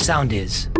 [0.00, 0.79] Sound is.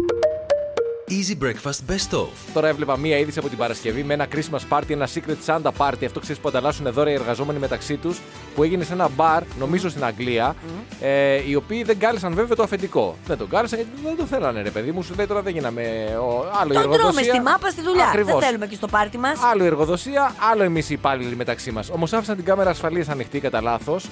[1.11, 2.27] Easy Breakfast Best Of.
[2.55, 6.05] Τώρα έβλεπα μία είδηση από την Παρασκευή με ένα Christmas party, ένα secret Santa party.
[6.05, 8.21] Αυτό ξέρεις που ανταλλάσσουν δώρα οι εργαζόμενοι μεταξύ τους,
[8.55, 10.55] που έγινε σε ένα μπαρ, νομίζω στην Αγγλία,
[11.01, 13.17] ε, οι οποίοι δεν κάλεσαν βέβαια το αφεντικό.
[13.27, 15.03] Δεν τον κάλεσαν γιατί δεν το θέλανε, ρε παιδί μου.
[15.03, 15.83] Σου λέει τώρα δεν γίναμε.
[16.21, 17.33] Ο, άλλο η Τον τρώμε εργοδοσία.
[17.35, 18.07] στη μάπα στη δουλειά.
[18.07, 18.33] Ακριβώς.
[18.33, 19.39] Δεν θέλουμε και στο πάρτι μας.
[19.53, 21.91] Άλλο η εργοδοσία, άλλο εμείς οι υπάλληλοι μεταξύ μας.
[21.91, 24.09] Όμως άφησαν την κάμερα ασφαλεία ανοιχτή κατά λάθος.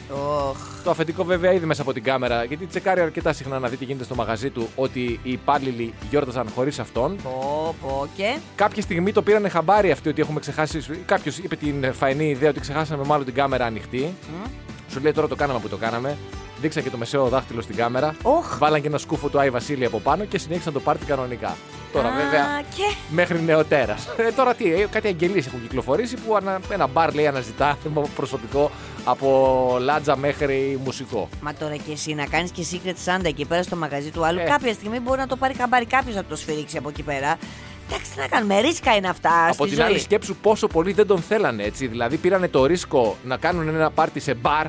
[0.84, 3.84] Το αφεντικό βέβαια είδε μέσα από την κάμερα, γιατί τσεκάρει αρκετά συχνά να δει τι
[3.84, 7.16] γίνεται στο μαγαζί του, ότι οι υπάλληλοι γιόρταζαν χωρίς αυτόν.
[7.22, 10.80] Πω, πω και; Κάποια στιγμή το πήραν χαμπάρι αυτοί ότι έχουμε ξεχάσει.
[11.06, 14.14] Κάποιος είπε την φαϊνή ιδέα ότι ξεχάσαμε μάλλον την κάμερα ανοιχτή.
[14.90, 16.16] Σου λέει τώρα το κάναμε που το κάναμε.
[16.61, 18.14] Δείξα και το μεσαίο δάχτυλο στην κάμερα.
[18.22, 18.58] Οχ.
[18.58, 21.56] Βάλαν και ένα σκούφο του Άι Βασίλη από πάνω και συνέχισαν το πάρτι κανονικά.
[21.92, 24.08] Τώρα Α, βέβαια Και; μέχρι νεοτέρας.
[24.16, 27.78] Ε, τώρα τι, ε, κάτι αγγελίες έχουν κυκλοφορήσει που ανα- ένα μπαρ λέει αναζητά
[28.16, 28.70] προσωπικό
[29.11, 31.29] από λάτζα μέχρι μουσικό.
[31.40, 34.39] Μα τώρα και εσύ να κάνεις και secret Santa εκεί πέρα στο μαγαζί του άλλου.
[34.39, 34.42] Ε.
[34.42, 37.36] Κάποια στιγμή μπορεί να το πάρει χαμπάρι κάποιος να το σφυρίξει από εκεί πέρα.
[37.91, 38.61] Εντάξει, τι να κάνουμε.
[38.61, 39.84] Ρίσκα είναι αυτά Από στη την ζωή.
[39.86, 41.86] άλλη, σκέψου πόσο πολύ δεν τον θέλανε έτσι.
[41.86, 44.67] Δηλαδή, πήρανε το ρίσκο να κάνουν ένα πάρτι σε μπαρ,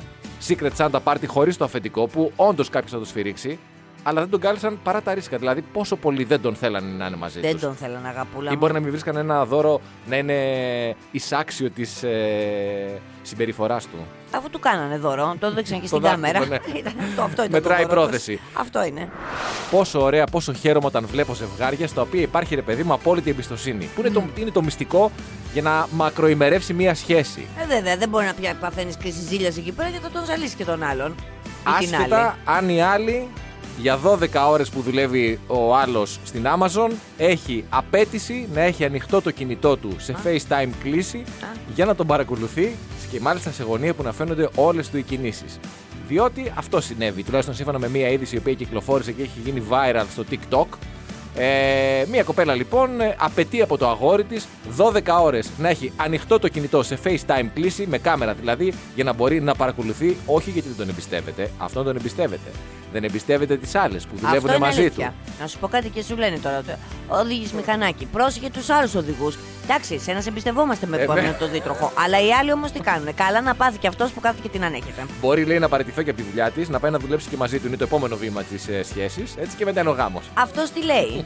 [0.48, 3.58] secret Santa party χωρίς το αφεντικό, που όντως κάποιος θα το σφυρίξει,
[4.02, 5.36] αλλά δεν τον κάλεσαν παρά τα ρίσκα.
[5.38, 7.60] Δηλαδή, πόσο πολύ δεν τον θέλανε να είναι μαζί Δεν τους.
[7.60, 8.48] τον θέλανε αγαπούλα.
[8.50, 8.58] Ή μου.
[8.58, 10.34] μπορεί να μην βρίσκαν ένα δώρο να είναι
[11.10, 14.06] εισάξιο της ε, συμπεριφοράς του.
[14.36, 16.46] Αφού του κάνανε δώρο, το έδειξαν και Το στην δάχτυλο, κάμερα.
[16.46, 16.56] ναι.
[16.78, 18.32] Ήταν αυτό, αυτό ήταν Μετράει το δώρο πρόθεση.
[18.36, 18.60] τους.
[18.60, 19.08] Αυτό είναι.
[19.70, 23.88] Πόσο ωραία, πόσο χαίρομαι όταν βλέπω ζευγάρια στα οποία υπάρχει ρε παιδί μου απόλυτη εμπιστοσύνη.
[23.94, 25.10] Που είναι, το, είναι το μυστικό
[25.52, 27.46] για να μακροημερεύσει μία σχέση.
[27.62, 30.54] Ε, βέβαια, δεν μπορεί να πια παθαίνεις κρίση ζήλια εκεί πέρα γιατί θα τον ζαλίσεις
[30.54, 31.10] και τον άλλον.
[31.10, 32.04] Ή την άλλη.
[32.04, 33.28] Άσχετα αν η άλλη
[33.80, 39.30] για 12 ώρες που δουλεύει ο άλλος στην Amazon έχει απέτηση να έχει ανοιχτό το
[39.30, 41.24] κινητό του σε FaceTime κλίση
[41.74, 42.76] για να τον παρακολουθεί
[43.10, 45.58] και μάλιστα σε γωνία που να φαίνονται όλες του οι κινήσεις.
[46.08, 50.04] Διότι αυτό συνέβη, τουλάχιστον σύμφωνα με μία είδηση η οποία κυκλοφόρησε και έχει γίνει viral
[50.12, 50.66] στο TikTok.
[51.34, 56.38] Ε, μία κοπέλα λοιπόν ε, απαιτεί από το αγόρι της 12 ώρες να έχει ανοιχτό
[56.38, 60.68] το κινητό σε FaceTime κλίση, με κάμερα δηλαδή, για να μπορεί να παρακολουθεί, όχι γιατί
[60.68, 62.50] δεν τον εμπιστεύεται, αυτόν τον εμπιστεύεται.
[62.92, 65.14] Δεν εμπιστεύεται τις άλλες που δουλεύουν Αυτό είναι μαζί αλήθεια.
[65.26, 65.32] του.
[65.40, 66.58] Να σου πω κάτι και σου λένε τώρα.
[66.58, 66.70] ότι
[67.08, 68.06] Οδηγείς μηχανάκι.
[68.06, 69.38] Πρόσεχε τους άλλους οδηγούς.
[69.64, 71.36] Εντάξει, σε ένας σε εμπιστευόμαστε με Ε, πάνω ναι.
[71.38, 71.92] το δίτροχο.
[72.04, 73.14] Αλλά οι άλλοι όμως τι κάνουν.
[73.14, 75.06] Καλά να πάθει και αυτός που κάθεται και την ανέχεται.
[75.20, 77.58] Μπορεί λέει να παραιτηθώ και από τη δουλειά της, να πάει να δουλέψει και μαζί
[77.58, 80.24] του, είναι το επόμενο βήμα της ε, σχέσης, έτσι και μετά είναι ο γάμος.
[80.34, 81.19] Αυτός τι λέει;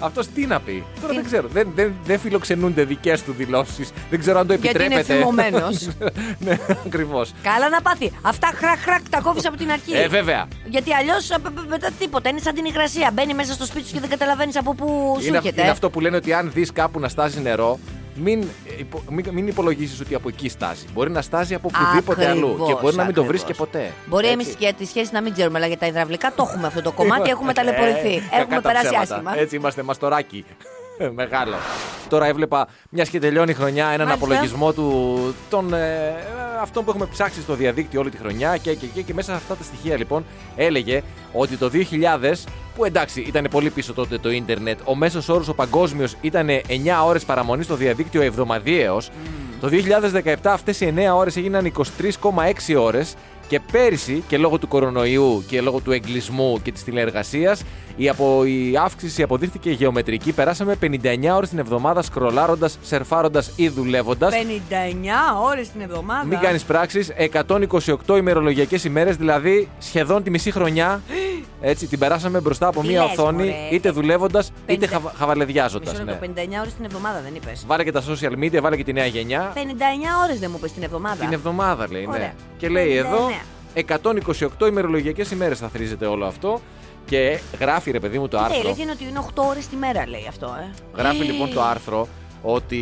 [0.00, 1.48] Αυτός τι να πει; Τώρα Τι- δεν ξέρω.
[1.48, 3.90] Δεν, δεν, δεν φιλοξενούνται δικές του δηλώσεις.
[4.10, 5.14] Δεν ξέρω αν το Γιατί είναι επιτρέπεται.
[5.18, 5.88] φημωμένος.
[6.44, 7.32] ναι, ακριβώς.
[7.42, 8.12] Καλά να πάθει.
[8.22, 9.92] Αυτά χρακ χρακ τα κόβεις από την αρχή.
[9.92, 10.46] Ε, βέβαια.
[10.68, 11.28] Γιατί αλλιώς
[11.68, 12.28] μετά τίποτα.
[12.28, 13.10] Είναι σαν την υγρασία.
[13.12, 15.60] Μπαίνει μέσα στο σπίτι σου και δεν καταλαβαίνεις από πού σου Είναι, έρχεται.
[15.60, 17.78] είναι αυτό που λένε ότι αν δεις κάπου να στάζει νερό,
[18.14, 20.84] μην, ε, υπο, μην, μην υπολογίσει ότι από εκεί στάζει.
[20.92, 23.68] Μπορεί να στάζει από οπουδήποτε αλλού Ακριβώς, και μπορεί να μην το βρεις ακριβώς.
[23.68, 23.92] και ποτέ.
[24.06, 24.40] Μπορεί Έτσι.
[24.48, 26.92] εμεί για τη σχέση να μην ξέρουμε, αλλά για τα υδραυλικά το έχουμε αυτό το
[26.92, 27.30] κομμάτι.
[27.30, 28.14] έχουμε ταλαιπωρηθεί.
[28.14, 29.14] Ε, κακά έχουμε τα περάσει ψέματα.
[29.14, 29.38] άσχημα.
[29.38, 30.44] Έτσι είμαστε μαστοράκι.
[30.98, 31.54] Ε, Μεγάλο.
[32.08, 34.14] Τώρα έβλεπα μιας και τελειώνει η χρονιά έναν Μάλιστα.
[34.26, 36.14] απολογισμό του των ε,
[36.60, 39.36] αυτών που έχουμε ψάξει στο διαδίκτυο όλη τη χρονιά και, και, και, και μέσα σε
[39.36, 40.24] αυτά τα στοιχεία λοιπόν
[40.56, 41.78] έλεγε ότι το 2000
[42.76, 46.60] που εντάξει ήταν πολύ πίσω τότε το ίντερνετ ο μέσος όρος ο παγκόσμιος ήταν 9
[47.06, 49.10] ώρες παραμονής στο διαδίκτυο εβδομαδιαίως
[49.60, 49.70] το
[50.24, 51.72] 2017 αυτές οι 9 ώρες έγιναν
[52.12, 53.14] 23,6 ώρες
[53.48, 57.62] και πέρυσι και λόγω του κορονοϊού και λόγω του εγκλισμού και της τηλεεργασίας
[57.96, 60.32] η, απο, η αύξηση αποδείχθηκε γεωμετρική.
[60.32, 60.88] Περάσαμε 59
[61.34, 64.34] ώρες την εβδομάδα σκρολάροντας, σερφάροντας ή δουλεύοντας.
[64.34, 64.36] 59
[65.44, 66.24] ώρες την εβδομάδα.
[66.24, 67.10] Μην κάνεις πράξεις,
[68.06, 71.02] 128 ημερολογιακές ημέρες, δηλαδή σχεδόν τη μισή χρονιά.
[71.60, 73.54] Έτσι, την περάσαμε μπροστά από Τι μία λες, οθόνη, μωρέ.
[73.70, 75.92] είτε δουλεύοντας είτε 50 χαβα, χαβαλεδιάζοντας.
[75.92, 76.10] Μισό Ναι.
[76.10, 77.64] λεπτό, 59 ώρες την εβδομάδα δεν είπες.
[77.66, 79.52] Βάλε και τα social media, βάλε και τη νέα γενιά.
[79.54, 79.58] 59
[80.24, 81.16] ώρες δεν μου είπε την εβδομάδα.
[81.24, 82.12] Την εβδομάδα λέει, ναι.
[82.14, 82.32] Ωραία.
[82.56, 82.96] Και λέει 59.
[83.06, 83.30] εδώ
[83.74, 86.60] 128 ημερολογιακές ημέρες θα θρίζεται όλο αυτό.
[87.06, 88.62] Και γράφει ρε παιδί μου το Τι άρθρο.
[88.62, 90.74] λέει, είναι ότι είναι 8 ώρες τη μέρα, λέει αυτό, ε.
[90.96, 92.08] Γράφει Ε, λοιπόν το άρθρο
[92.46, 92.78] ότι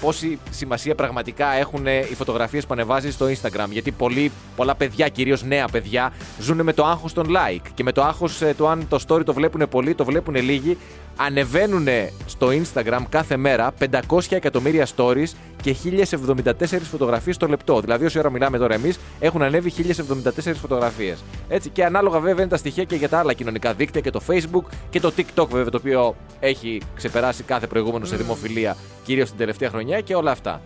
[0.00, 3.66] πόση σημασία πραγματικά έχουν οι φωτογραφίες που ανεβάζει στο Instagram.
[3.70, 7.66] Γιατί πολλοί, πολλά παιδιά, κυρίως νέα παιδιά, ζουν με το άγχος των like.
[7.74, 10.78] Και με το άγχος ε, το αν το story το βλέπουν πολλοί, το βλέπουν λίγοι.
[11.20, 11.86] Ανεβαίνουν
[12.26, 13.72] στο Instagram κάθε μέρα
[14.08, 15.28] 500 εκατομμύρια stories
[15.62, 16.52] και 1074
[16.90, 17.80] φωτογραφίες το λεπτό.
[17.80, 21.24] Δηλαδή, όση ώρα μιλάμε τώρα εμείς, έχουν ανέβει 1074 φωτογραφίες.
[21.48, 24.20] Έτσι, και ανάλογα βέβαια είναι τα στοιχεία και για τα άλλα κοινωνικά δίκτυα και το
[24.28, 29.38] Facebook και το TikTok βέβαια, το οποίο έχει ξεπεράσει κάθε προηγούμενο σε δημοφιλία, κυρίως την
[29.38, 30.60] τελευταία χρονιά και όλα αυτά.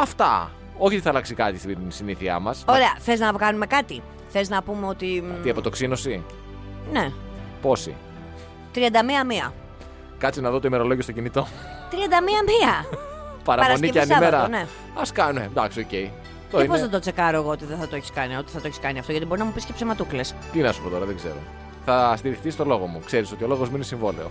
[0.00, 0.50] Αυτά.
[0.78, 2.64] Όχι ότι θα αλλάξει κάτι στην συνήθειά μας.
[2.68, 5.24] Ωραία, θες να κάνουμε κάτι; Θες να πούμε ότι.
[5.26, 6.22] μ, Τι αποτοξίνωση,
[6.92, 7.12] Ναι,
[7.62, 7.94] πόση;
[8.74, 8.78] 31
[9.26, 9.52] μία.
[10.20, 11.46] Κάτσε να δω το ημερολόγιο στο κινητό.
[11.90, 12.84] 31 μία.
[13.44, 14.40] Παραμονή Παρασκευή, και ανήμερα.
[14.40, 14.66] Σάββατο, ναι.
[15.00, 15.44] Α κάνουμε.
[15.44, 15.88] Εντάξει, οκ.
[15.88, 16.66] Το Και είναι.
[16.74, 18.78] πώ θα το τσεκάρω εγώ ότι δεν θα το έχεις κάνει, ότι θα το έχεις
[18.78, 20.34] κάνει αυτό, γιατί μπορεί να μου πεις και ψεματούκλες.
[20.52, 21.34] Τι να σου πω τώρα, δεν ξέρω.
[21.84, 23.02] θα στηριχθεί στο λόγο μου.
[23.04, 24.30] Ξέρεις ότι ο λόγος μου είναι συμβόλαιο.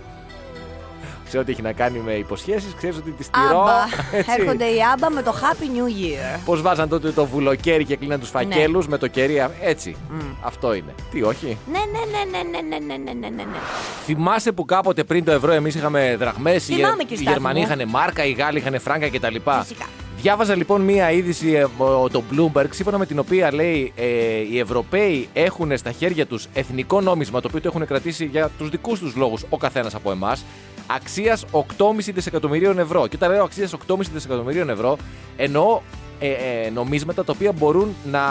[1.30, 3.60] Ξέρω ότι έχει να κάνει με υποσχέσεις, ξέρεις ότι τις τηρώ.
[3.60, 3.72] Άμπα.
[4.18, 4.30] έτσι.
[4.38, 6.40] Έρχονται οι άμπα με το Happy New Year.
[6.44, 8.40] Πώς βάζαν τότε το βουλοκέρι και κλείναν τους Ναι.
[8.42, 9.40] φακέλους με το κερί.
[9.40, 9.96] α- Έτσι.
[10.42, 10.94] Αυτό είναι.
[11.10, 13.58] Τι, όχι; Ναι, ναι, ναι, ναι, ναι, ναι, ναι, ναι, ναι, ναι.
[14.04, 17.60] Θυμάσαι που κάποτε πριν το ευρώ εμείς είχαμε δραχμές, οι, Θυμάμαι, οι κύριε Στάθη Γερμανοί
[17.60, 17.66] μου.
[17.66, 19.36] είχαν μάρκα, οι Γάλλοι είχαν φράγκα κτλ.
[19.60, 19.86] Φυσικά.
[20.22, 24.04] Διάβαζα λοιπόν μία είδηση ε, ο- το Bloomberg, σύμφωνα με την οποία λέει ε,
[24.52, 28.68] οι Ευρωπαίοι έχουν στα χέρια τους εθνικό νόμισμα, το οποίο το έχουν κρατήσει για τους
[28.68, 30.44] δικούς τους λόγους ο καθένας από εμάς,
[30.94, 33.06] αξίας 8,5 δισεκατομμυρίων ευρώ.
[33.06, 34.96] Και όταν λέω αξίας 8,5 δισεκατομμυρίων ευρώ,
[35.36, 35.80] εννοώ
[36.20, 36.28] ε,
[36.66, 38.22] ε, νομίσματα τα οποία μπορούν να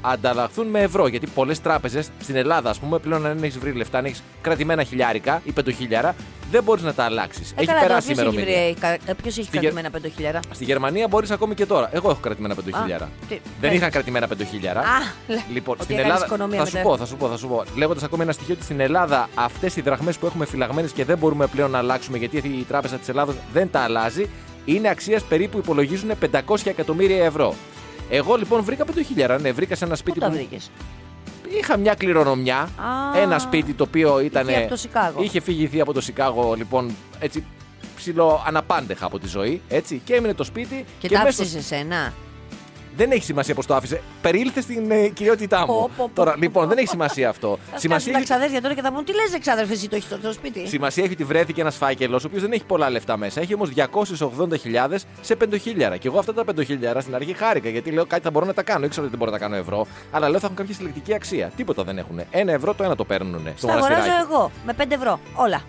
[0.00, 1.06] ανταλλαχθούν με ευρώ.
[1.06, 4.82] Γιατί πολλές τράπεζες στην Ελλάδα, ας πούμε, πλέον αν έχεις βρει λεφτά, αν έχεις κρατημένα
[4.82, 6.14] χιλιάρικα ή πεντοχίλιαρα,
[6.50, 7.50] δεν μπορείς να τα αλλάξεις.
[7.50, 8.74] Ε, έχει καλά, περάσει η ποιος έχει ημερομηνία.
[8.74, 10.40] βρει- κα- Ποιος έχει Στη κρατημένα πεντοχίλιαρα.
[10.50, 11.88] Στη Γερμανία μπορείς ακόμη και τώρα.
[11.92, 13.08] Εγώ έχω κρατημένα πεντοχίλιαρα.
[13.28, 13.78] τι, Δεν πες.
[13.78, 14.80] είχα κρατημένα πεντοχίλιαρα.
[14.80, 14.84] Α,
[15.28, 16.34] λέ, Λοιπόν, ότι στην έκανες Ελλάδα.
[16.34, 16.88] οικονομία Θα σου μετά.
[16.88, 17.62] πω, θα σου πω, θα σου πω.
[17.76, 21.18] Λέγοντας ακόμη ένα στοιχείο ότι στην Ελλάδα αυτές οι δραχμές που έχουμε φυλαγμένες και δεν
[21.18, 24.28] μπορούμε πλέον να αλλάξουμε γιατί η τράπεζα της Ελλάδα δεν τα αλλάζει,
[24.64, 26.10] είναι αξίας περίπου υπολογίζουν
[26.46, 27.54] 500 εκατομμύρια ευρώ.
[28.10, 29.38] Εγώ λοιπόν βρήκα πεντοχίλιαρα.
[29.38, 30.32] Ναι, βρήκα σε ένα Πού σπίτι τα που.
[30.32, 30.70] βρήκες;
[31.60, 32.58] Είχα μια κληρονομιά.
[32.58, 34.48] Α, ένα σπίτι το οποίο ήταν.
[34.48, 35.22] από το Σικάγο.
[35.22, 37.44] Είχε φύγει η θεία από το Σικάγο, λοιπόν, έτσι
[37.96, 39.60] ψηλό αναπάντεχα από τη ζωή.
[39.68, 40.84] Έτσι, και έμεινε το σπίτι.
[40.98, 42.12] Και τα μέσα άφησες στο- εσένα.
[42.96, 44.00] Δεν έχει σημασία πώς το άφησε.
[44.22, 45.66] Περίληθε στην ε, κυριότητά μου.
[45.66, 46.80] Πω, πω, πω, Τώρα, πω, λοιπόν, πω, δεν πω.
[46.80, 47.48] έχει σημασία αυτό.
[47.48, 49.96] Θα σκάσουν σημασία, τα έχει, ξαδέρφια τώρα και θα πούν τι λες εξάδερφε εσύ το
[49.96, 52.90] έχεις στο, στο σπίτι; σημασία έχει ότι βρέθηκε ένας φάκελος, ο οποίος δεν έχει πολλά
[52.90, 53.40] λεφτά μέσα.
[53.40, 55.96] Έχει όμως 280.000 σε πεντοχίλιαρα.
[55.96, 58.62] Και εγώ αυτά τα πεντοχίλιαρα στην αρχή χάρηκα γιατί λέω κάτι θα μπορώ να τα
[58.62, 58.84] κάνω.
[58.84, 61.50] Ήξερα ότι δεν μπορώ να τα κάνω ευρώ, αλλά λέω θα έχουν κάποια συλλεκτική αξία.
[61.56, 62.20] Τίποτα δεν έχουν.
[62.30, 64.26] Ένα ευρώ το ένα το παίρνουν στο Τα αγοράζω μοναστηράκι.
[64.32, 65.20] εγώ με 5 ευρώ.
[65.34, 65.62] Όλα.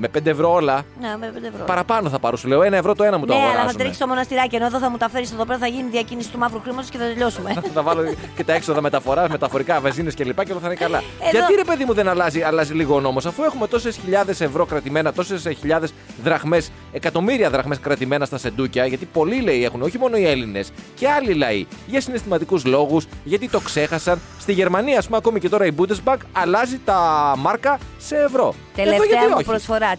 [0.00, 0.82] Με 5 ευρώ όλα.
[1.00, 1.64] Ναι, με 5 ευρώ.
[1.64, 2.62] Παραπάνω θα πάρω, σου λέω.
[2.62, 3.76] Ένα ευρώ το ένα μου το ναι, αλλά θα αγοράζουν.
[3.78, 6.38] τρέξεις στο μοναστηράκι ενώ εδώ θα μου τα φέρεις εδώ πέρα θα γίνει διακίνηση του
[6.38, 7.54] μαύρου χρήματος και θα τελειώσουμε.
[7.74, 8.02] θα βάλω
[8.36, 10.44] και τα έξοδα μεταφορά, μεταφορικά, βενζίνες κλπ.
[10.44, 10.98] Και, εδώ θα είναι καλά.
[11.20, 14.40] Εδώ- Γιατί ρε παιδί μου δεν αλλάζει, αλλάζει λίγο ο νόμος, αφού έχουμε τόσες χιλιάδες
[14.40, 15.92] ευρώ κρατημένα, τόσες χιλιάδες
[16.22, 21.08] δραχμές, εκατομμύρια δραχμές κρατημένα στα σεντούκια, γιατί πολλοί λέει έχουν, όχι μόνο οι Έλληνες και
[21.08, 24.20] άλλοι λαοί, για συναισθηματικούς λόγους, γιατί το ξέχασαν.
[24.40, 26.98] Στη Γερμανία, ας πούμε, ακόμη και τώρα η Bundesbank αλλάζει τα
[27.38, 28.54] μάρκα σε ευρώ.
[28.76, 29.44] Εδώ Τελευταία γιατί μου όχι;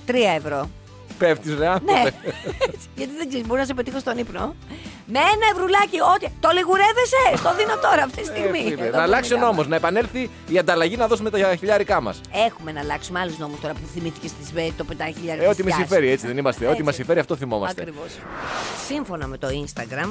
[0.05, 0.69] Προσφορά 3 ευρώ.
[1.17, 1.93] Πέφτεις, ρε άνθρωπο.
[1.93, 2.01] Ναι,
[2.97, 4.55] γιατί δεν ξέρεις, μπορεί να σε πετύχω στον ύπνο.
[5.11, 6.25] Με ένα ευρουλάκι, ό,τι.
[6.39, 7.23] Το λιγουρεύεσαι!
[7.35, 8.59] Στο δίνω τώρα αυτή τη Ε, στιγμή.
[8.59, 9.51] φίλε, Εδώ να που αλλάξει ο μιλάμε.
[9.51, 12.21] νόμος, να επανέλθει η ανταλλαγή να δώσουμε τα χιλιάρικά μας.
[12.47, 16.09] Έχουμε να αλλάξουμε άλλους νόμους τώρα που θυμήθηκε στις, το 5.000 Ε, ό,τι με συμφέρει,
[16.09, 16.63] έτσι δεν είμαστε.
[16.63, 16.83] Ό,τι Έτσι.
[16.83, 17.81] μα συμφέρει, αυτό θυμόμαστε.
[17.81, 18.09] Ακριβώς.
[18.87, 20.09] Σύμφωνα με το Instagram,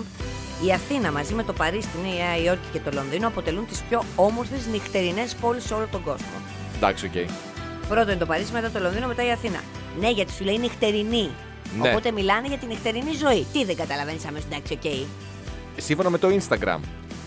[0.66, 4.04] η Αθήνα μαζί με το Παρίσι, τη Νέα Υόρκη και το Λονδίνο αποτελούν τις πιο
[4.16, 6.36] όμορφες νυχτερινές πόλεις σε όλο τον κόσμο.
[6.76, 7.28] Εντάξει, οκ.
[7.88, 9.60] Πρώτο είναι το Παρίσι, μετά το Λονδίνο, μετά η Αθήνα.
[10.00, 11.30] Ναι, γιατί σου λέει νυχτερινή.
[11.80, 11.88] Ναι.
[11.88, 13.46] Οπότε μιλάνε για τη νυχτερινή ζωή.
[13.52, 15.08] Τι δεν καταλαβαίνεις αμέσως, εντάξει, οκ.
[15.76, 16.78] σύμφωνα με το Instagram.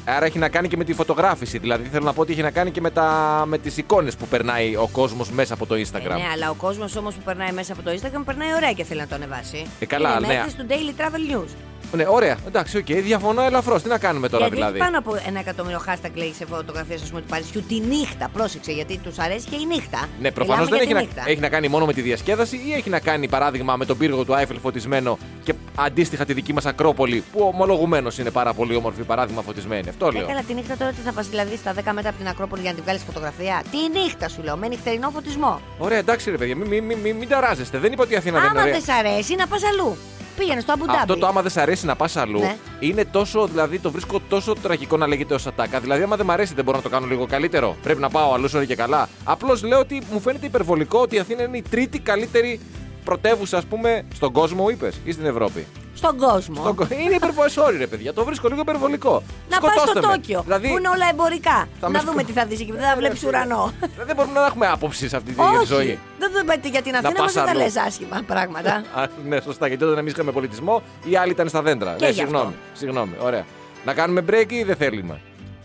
[0.06, 1.58] Άρα έχει να κάνει και με τη φωτογράφηση.
[1.58, 3.44] Δηλαδή θέλω να πω ότι έχει να κάνει και με, τα...
[3.48, 6.10] με τις εικόνες που περνάει ο κόσμος μέσα από το Instagram.
[6.10, 8.84] Ε, ναι, αλλά ο κόσμος όμως που περνάει μέσα από το Instagram περνάει ωραία και
[8.84, 9.66] θέλει να το ανεβάσει.
[9.80, 10.34] Ε, καλά, είναι ναι.
[10.34, 11.50] μέχρι του Daily Travel News.
[11.96, 12.38] Ναι, ωραία.
[12.48, 12.86] Εντάξει, οκ.
[12.86, 13.82] Διαφωνώ ελαφρώς.
[13.82, 17.02] Τι να κάνουμε τώρα γιατί δηλαδή; έχει πάνω από ένα εκατομμύριο hashtag λέει σε φωτογραφίες
[17.02, 18.30] του Παρισιού τη νύχτα.
[18.34, 20.08] Πρόσεξε, γιατί τους αρέσει και η νύχτα.
[20.22, 21.32] Ναι, προφανώς Μιλάμε δεν για έχει τη να, νύχτα.
[21.32, 24.24] έχει να κάνει μόνο με τη διασκέδαση ή έχει να κάνει παράδειγμα με τον πύργο
[24.24, 29.02] του Άιφελ φωτισμένο και αντίστοιχα τη δική μας Ακρόπολη που ομολογουμένως είναι πάρα πολύ όμορφη
[29.04, 29.90] παράδειγμα φωτισμένη.
[29.90, 30.22] Αυτό λέω.
[30.22, 32.70] Έκανα τη νύχτα τώρα τι θα πας δηλαδή στα 10 μέτρα από την Ακρόπολη για
[32.72, 35.62] να τη βγάλεις φωτογραφία; Τι νύχτα σου λέω, με νυχτερινό φωτισμό.
[35.78, 37.78] Ωραία, εντάξει ρε παιδιά, μην μη, μη, μη, μην ταράζεστε.
[37.78, 38.80] Δεν είπα ότι η Αθήνα δεν είναι Άμα ωραία.
[38.80, 39.98] δεν σ' αρέσει, να πας αλλού.
[40.38, 40.98] Πήγαινε στο Αμπουντάμπι.
[41.00, 42.56] Αυτό το άμα δεν σ' αρέσει να πας αλλού Ναι.
[42.80, 45.80] είναι τόσο, δηλαδή το βρίσκω τόσο τραγικό να λέγεται ως ατάκα.
[45.80, 47.76] Δηλαδή, άμα δεν μ' αρέσει, δεν μπορώ να το κάνω λίγο καλύτερο.
[47.84, 49.10] Πρέπει να πάω αλλού όλα και καλά.
[49.24, 52.60] Απλώς λέω ότι μου φαίνεται υπερβολικό ότι η Αθήνα είναι η τρίτη καλύτερη
[53.04, 55.66] πρωτεύουσα, ας πούμε, στον κόσμο, είπες, ή στην Ευρώπη.
[55.96, 56.56] Στον κόσμο.
[56.56, 58.14] Στον κο- Είναι υπερβολικό, sorry, ρε παιδιά.
[58.14, 59.24] Το βρίσκω λίγο υπερβολικό.
[59.50, 60.14] Να πας στο Σκοτώστε με.
[60.14, 60.42] Τόκιο.
[60.42, 61.68] Δηλαδή, Που είναι όλα εμπορικά.
[61.80, 62.72] θα να με δούμε σκο- τι θα δεις εκεί.
[62.72, 63.72] Δεν θα βλέπεις ουρανό.
[64.06, 65.66] δεν μπορούμε να έχουμε άποψη σε αυτή τη Όχι.
[65.66, 66.00] ζωή.
[66.34, 67.60] Δεν το λέτε για την Αθήνα, πας μας δεν τα αλλού.
[67.60, 68.84] λες άσχημα πράγματα.
[69.02, 69.68] Α, ναι, σωστά.
[69.68, 71.96] Γιατί όταν εμείς είχαμε πολιτισμό, οι άλλοι ήταν στα δέντρα.
[71.98, 72.46] Και ναι, γι' συγγνώμη.
[72.46, 72.58] αυτό.
[72.74, 73.46] Συγγνώμη, ωραία.
[73.86, 75.20] Να κάνουμε break ή δεν θέλουμε;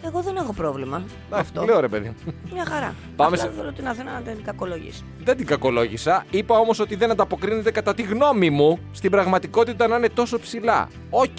[0.04, 0.98] Εγώ δεν έχω πρόβλημα.
[0.98, 1.04] με
[1.36, 1.60] Αυτό.
[1.60, 1.64] αυτό.
[1.72, 2.14] Λέω ρε παιδί.
[2.52, 2.94] Μια χαρά.
[3.16, 5.04] Πάμε Απλά σε- θέλω την Αθήνα να την κακολογήσει.
[5.24, 6.24] Δεν την κακολόγησα.
[6.30, 10.88] Είπα όμως ότι δεν ανταποκρίνεται κατά τη γνώμη μου στην πραγματικότητα να είναι τόσο ψηλά.
[11.10, 11.38] Οκ,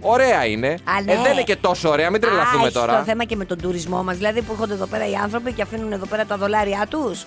[0.00, 0.68] ωραία είναι.
[0.68, 1.12] Α, ναι.
[1.12, 2.98] Ε, δεν είναι και τόσο ωραία, μην τρελαθούμε Α, έχεις τώρα.
[2.98, 4.16] το θέμα και με τον τουρισμό μας.
[4.16, 7.24] Δηλαδή που έρχονται εδώ πέρα οι άνθρωποι και αφήνουν εδώ πέρα τα δολάρια τους.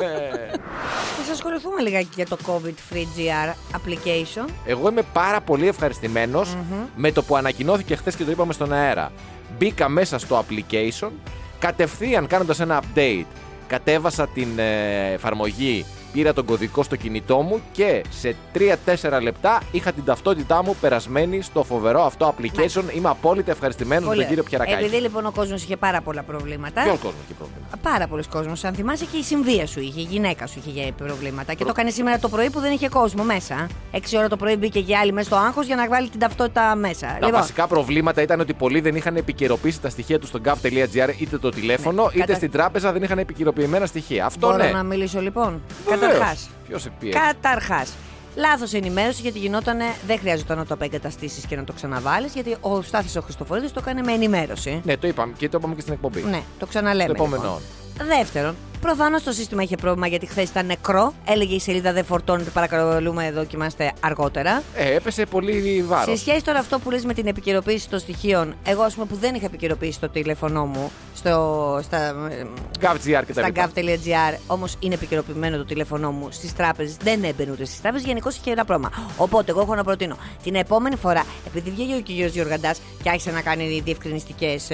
[0.00, 0.56] Ε,
[1.26, 4.48] Θα ασχοληθούμε λιγάκι για το COVID Free GR application.
[4.66, 6.56] Εγώ είμαι πάρα πολύ ευχαριστημένος
[6.96, 9.12] με το που ανακοινώθηκε χθες και το είπαμε στον αέρα.
[9.58, 11.10] Μπήκα μέσα στο application,
[11.58, 13.24] κατευθείαν κάνοντας ένα update,
[13.66, 19.92] κατέβασα την ε, εφαρμογή Πήρα τον κωδικό στο κινητό μου και σε 3-4 λεπτά είχα
[19.92, 22.82] την ταυτότητά μου περασμένη στο φοβερό αυτό application.
[22.96, 24.64] Είμαι απόλυτα ευχαριστημένος με Πολύ τον κύριο ωραία.
[24.64, 24.84] Πιερακάκη.
[24.94, 26.82] Επειδή λοιπόν ο κόσμος είχε πάρα πολλά προβλήματα.
[26.82, 27.66] Ποιο κόσμος έχει πρόβλημα.
[27.82, 28.52] Πάρα πολλοί κόσμο.
[28.62, 31.54] Αν θυμάσαι και η συμβία σου είχε, η γυναίκα σου είχε προβλήματα.
[31.54, 33.66] Και το έκανε σήμερα το πρωί που δεν είχε κόσμο μέσα.
[33.92, 36.74] 6 ώρα το πρωί μπήκε και άλλη μέσα στο άγχος για να βάλει την ταυτότητα
[36.74, 37.16] μέσα.
[37.20, 41.38] Τα βασικά προβλήματα ήταν ότι πολλοί δεν είχαν επικαιροποιήσει τα στοιχεία τους στο gov.gr είτε
[41.38, 44.26] το τηλέφωνο Ναι, είτε κατα- στην τράπεζα δεν είχαν επικαιροποιημένα στοιχεία.
[44.26, 44.70] Αυτό Μπορώ ναι.
[44.70, 45.60] να μιλήσω λοιπόν.
[46.12, 46.50] Καταρχάς.
[46.66, 47.92] Ποιος σε πιέζει; Καταρχάς.
[48.36, 49.78] Λάθος ενημέρωση γιατί γινόταν.
[50.06, 52.32] Δεν χρειάζεται να το απεγκαταστήσεις και να το ξαναβάλεις.
[52.34, 54.80] Γιατί ο Στάθης ο Χριστοφορίδης το έκανε με ενημέρωση.
[54.84, 56.22] Ναι, το είπαμε και το είπαμε και στην εκπομπή.
[56.22, 57.14] Ναι, το ξαναλέμε.
[57.14, 57.42] Στο επόμενο.
[57.42, 57.60] Λοιπόν.
[58.16, 61.12] Δεύτερον, προφανώς το σύστημα είχε πρόβλημα γιατί χθες ήταν νεκρό.
[61.24, 62.50] Έλεγε η σελίδα Δεν φορτώνεται.
[62.50, 64.62] Παρακαλούμε, δοκιμάστε αργότερα.
[64.74, 66.18] Ε, έπεσε πολύ βάρος.
[66.18, 69.16] Σε σχέση τώρα αυτό που λες με την επικαιροποίηση των στοιχείων, εγώ ας πούμε που
[69.16, 72.14] δεν είχα επικαιροποιήσει το τηλέφωνό μου στο, στα,
[72.80, 73.70] GovGR και τα στα λοιπά.
[73.74, 78.36] gov.gr, όμως είναι επικαιροποιημένο το τηλέφωνό μου στις τράπεζες, δεν έμπαινε ούτε στις τράπεζες, γενικώς
[78.36, 78.92] είχε ένα πρόβλημα.
[79.16, 82.30] Οπότε εγώ έχω να προτείνω την επόμενη φορά, επειδή βγήκε ο κ.
[82.30, 84.68] Γιωργαντά και άρχισε να κάνει διευκρινιστικές.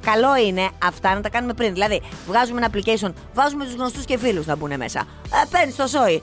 [0.00, 1.72] καλό είναι αυτά να τα κάνουμε πριν.
[1.72, 5.00] Δηλαδή, βγάζουμε ένα application, βάζουμε τους γνωστούς και φίλους να μπουν μέσα.
[5.00, 6.22] Ε, Παίρνεις το σόι.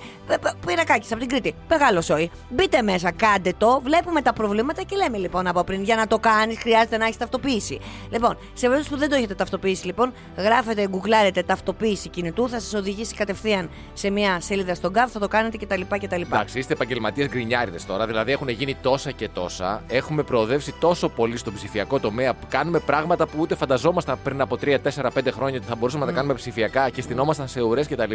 [0.65, 1.55] Πυρακάκι από την Κρήτη.
[1.69, 2.31] Μεγάλο σόι.
[2.49, 6.19] Μπείτε μέσα, κάντε το, βλέπουμε τα προβλήματα και λέμε λοιπόν από πριν για να το
[6.19, 7.79] κάνεις χρειάζεται να έχεις ταυτοποίηση.
[8.09, 12.73] Λοιπόν, σε περίπτωση που δεν το έχετε ταυτοποιήσει, λοιπόν, γράφετε, γκουγκλάρετε ταυτοποίηση κινητού, θα σας
[12.73, 15.81] οδηγήσει κατευθείαν σε μια σελίδα στον ΚΑΒ, θα το κάνετε κτλ.
[15.89, 16.21] κτλ.
[16.21, 18.05] Εντάξει, είστε επαγγελματίες γκρινιάριδες τώρα.
[18.05, 19.83] Δηλαδή, έχουν γίνει τόσα και τόσα.
[19.87, 24.57] Έχουμε προοδεύσει τόσο πολύ στον ψηφιακό τομέα που κάνουμε πράγματα που ούτε φανταζόμασταν πριν από
[24.61, 27.87] 3, 4, 5 χρόνια ότι θα μπορούσαμε να τα κάνουμε ψηφιακά και στυνόμασταν σε ουρές
[27.87, 28.11] κτλ.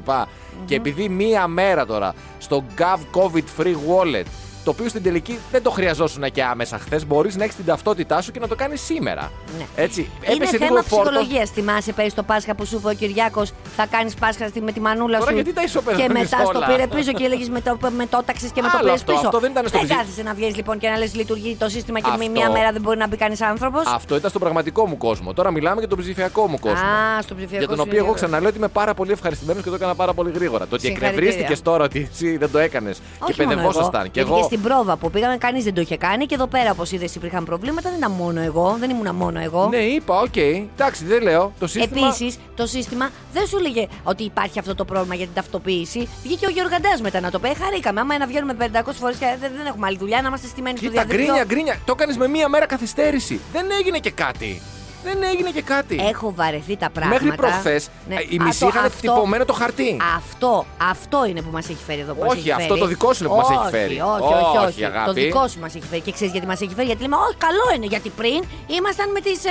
[0.64, 4.24] Και επειδή μία μέρα τώρα στο Gov COVID Free Wallet,
[4.68, 8.20] το οποίο στην τελική δεν το χρειαζόσουν και άμεσα χθες, μπορείς να έχεις την ταυτότητά
[8.22, 9.30] σου και να το κάνεις σήμερα.
[9.58, 9.64] Ναι.
[9.76, 11.08] Έτσι, Είναι έπεσε λίγο θέμα φόρτος.
[11.12, 11.50] ψυχολογίας.
[11.50, 14.80] Θυμάσαι πέρυσι το Πάσχα που σου είπε ο Κυριάκος, θα κάνεις Πάσχα στη- με τη
[14.80, 15.36] μανούλα Τώρα σου.
[15.36, 18.22] γιατί τα ισοπεδώνεις Και μετά στο όλα; πήρε πίσω και έλεγες με το, με το
[18.26, 19.24] τάξεις και με το Άλλο πήρε αυτό, πίσω.
[19.26, 21.98] αυτό δεν ήταν στο ψη- κάθεσαι να βγει λοιπόν και να λες λειτουργεί το σύστημα
[22.00, 23.82] και Αυτό- μία μέρα δεν μπορεί να μπει κανείς άνθρωπος.
[23.86, 25.32] Αυτό ήταν στον πραγματικό μου κόσμο.
[25.32, 26.86] Τώρα μιλάμε για τον ψηφιακό μου κόσμο.
[27.18, 29.62] Α, στο ψηφιακό Για τον σου οποίο εγώ είναι- ξαναλέω ότι είμαι πάρα πολύ ευχαριστημένος
[29.62, 30.66] και το έκανα πάρα πολύ γρήγορα.
[30.66, 31.28] Το ότι Συγχαρητήρια.
[31.28, 34.00] εκνευρίστηκε τώρα ότι εσύ δεν το έκανες και Όχι μόνο παιδευόσασταν.
[34.00, 34.10] εγώ.
[34.12, 34.48] Και Γιατί εγώ.
[34.58, 36.26] Και στην πρόβα που πήγαμε, κανείς δεν το είχε κάνει.
[36.26, 37.88] Και εδώ πέρα, όπως είδες, υπήρχαν προβλήματα.
[37.88, 38.76] Δεν ήταν μόνο εγώ.
[38.80, 39.68] Δεν ήμουν μόνο εγώ.
[39.68, 40.36] Ναι, είπα, οκ.
[40.36, 41.52] Εντάξει, δεν λέω.
[41.58, 42.06] Το σύστημα.
[42.06, 46.08] Επίσης, το σύστημα δεν σου λέγε ότι υπάρχει αυτό το πρόβλημα για την ταυτοποίηση.
[46.22, 47.48] Βγήκε ο Γεωργαντάς μετά να το πει.
[47.48, 48.00] «Ε, Χαρήκαμε.
[48.00, 50.88] Άμα να βγαίνουμε 500 φορές και δεν, δεν έχουμε άλλη δουλειά, να είμαστε στημένοι στο
[50.88, 51.24] Κοίτα, διαδίκτυο.
[51.26, 51.80] γκρίνια, γκρίνια.
[51.84, 53.40] Το έκανε με μία μέρα καθυστέρηση.
[53.52, 54.62] Δεν έγινε και κάτι.
[55.04, 55.96] Δεν έγινε και κάτι.
[56.10, 57.22] Έχω βαρεθεί τα πράγματα.
[57.22, 58.14] Μέχρι προχθές Ναι.
[58.28, 59.96] οι Α, μισοί το- είχαν αυτό- τυπωμένο το χαρτί.
[60.16, 62.12] Αυτό, αυτό είναι που μας έχει φέρει εδώ.
[62.14, 62.80] Που μας Όχι, έχει αυτό φέρει.
[62.80, 63.92] το δικό σου είναι που μας έχει φέρει.
[64.00, 64.56] Όχι, όχι, όχι.
[64.56, 64.84] Όχι, όχι.
[64.84, 65.06] αγάπη.
[65.06, 66.00] Το δικό σου μας έχει φέρει.
[66.00, 67.86] Και ξέρεις γιατί μας έχει φέρει; Γιατί λέμε, Όχι, καλό είναι.
[67.86, 68.38] Γιατί πριν
[68.78, 69.44] ήμασταν με τις.
[69.44, 69.50] Ε,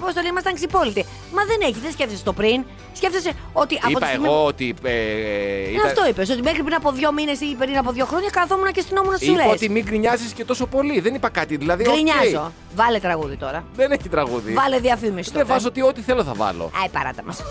[0.00, 1.02] Πώς το λέμε, ήμασταν ξυπόλυτοι.
[1.36, 2.64] Μα δεν έχει, δεν σκέφτεσαι το πριν.
[2.92, 4.26] Σκέφτεσαι ότι από Είπα τη στιγμή.
[4.26, 4.74] εγώ ότι.
[4.82, 6.30] Ε, Ε, ήταν- Αυτό είπες.
[6.30, 9.24] Ότι μέχρι πριν από δύο μήνες ή πριν από δύο χρόνια καθόμουν και στυνόμουν στι
[9.24, 9.52] Είπα ουρέ.
[9.52, 11.00] ότι μην γκρινιάζεις και τόσο πολύ.
[11.00, 11.56] Δεν είπα κάτι.
[11.56, 11.92] Δηλαδή, οκ.
[11.94, 12.52] Γκρινιάζω.
[12.76, 13.64] Βάλε τραγούδι τώρα.
[13.76, 14.52] Δεν έχει τραγούδι.
[14.54, 15.54] Βάλε διαφήμιση Δεν τώρα.
[15.54, 16.70] βάζω ότι ό,τι θέλω θα βάλω.
[16.82, 17.42] Άι, παράτα μας.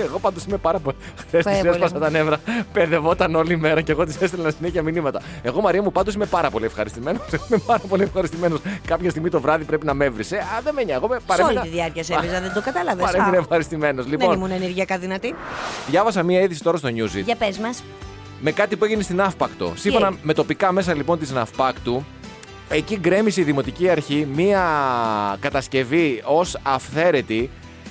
[0.00, 0.96] Εγώ πάντως είμαι πάρα πολύ.
[1.16, 1.74] Χθες Πάρα τη πολύ.
[1.74, 2.40] έσπασα τα νεύρα.
[2.72, 5.20] Παιδευόταν όλη μέρα και εγώ της έστελνα συνέχεια μηνύματα.
[5.42, 7.22] Εγώ, Μαρία μου, πάντως είμαι πάρα πολύ ευχαριστημένος.
[7.48, 8.60] είμαι πάρα πολύ ευχαριστημένος.
[8.86, 10.36] Κάποια στιγμή το βράδυ πρέπει να με έβρισε.
[10.36, 10.98] Α, δεν με νοιάζει.
[11.04, 11.60] Εγώ με Σε παρέμεινα.
[11.60, 13.04] όλη τη διάρκεια σε έβριζα, δεν το κατάλαβες.
[13.04, 14.04] Παρέμεινα ευχαριστημένος.
[14.06, 15.34] Δεν Λοιπόν, ήμουν ενεργειακά δυνατή.
[15.88, 17.82] διάβασα μία είδηση τώρα στο Newsy Για πες μας.
[18.40, 19.72] με κάτι που έγινε στην Αύπακτο.
[19.76, 22.04] Σύμφωνα έγινε; με τοπικά μέσα λοιπόν της Ναυπάκτου,
[22.70, 24.62] εκεί γκρέμισε η Δημοτική Αρχή μία
[25.40, 27.50] κατασκευή ως αυθαίρετη,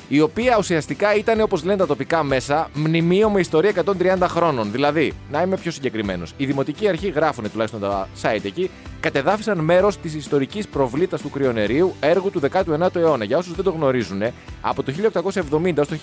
[0.09, 3.71] η οποία ουσιαστικά ήταν, όπως λένε τα τοπικά μέσα, μνημείο με ιστορία
[4.19, 4.71] 130 χρόνων.
[4.71, 8.69] Δηλαδή, να είμαι πιο συγκεκριμένος, η Δημοτική Αρχή γράφουν τουλάχιστον τα site εκεί,
[8.99, 13.23] κατεδάφισαν μέρος της ιστορικής προβλήτας του κρυονερίου, έργου του 19ου αιώνα.
[13.23, 14.21] Για όσους δεν το γνωρίζουν,
[14.61, 15.97] από το 1870 έως το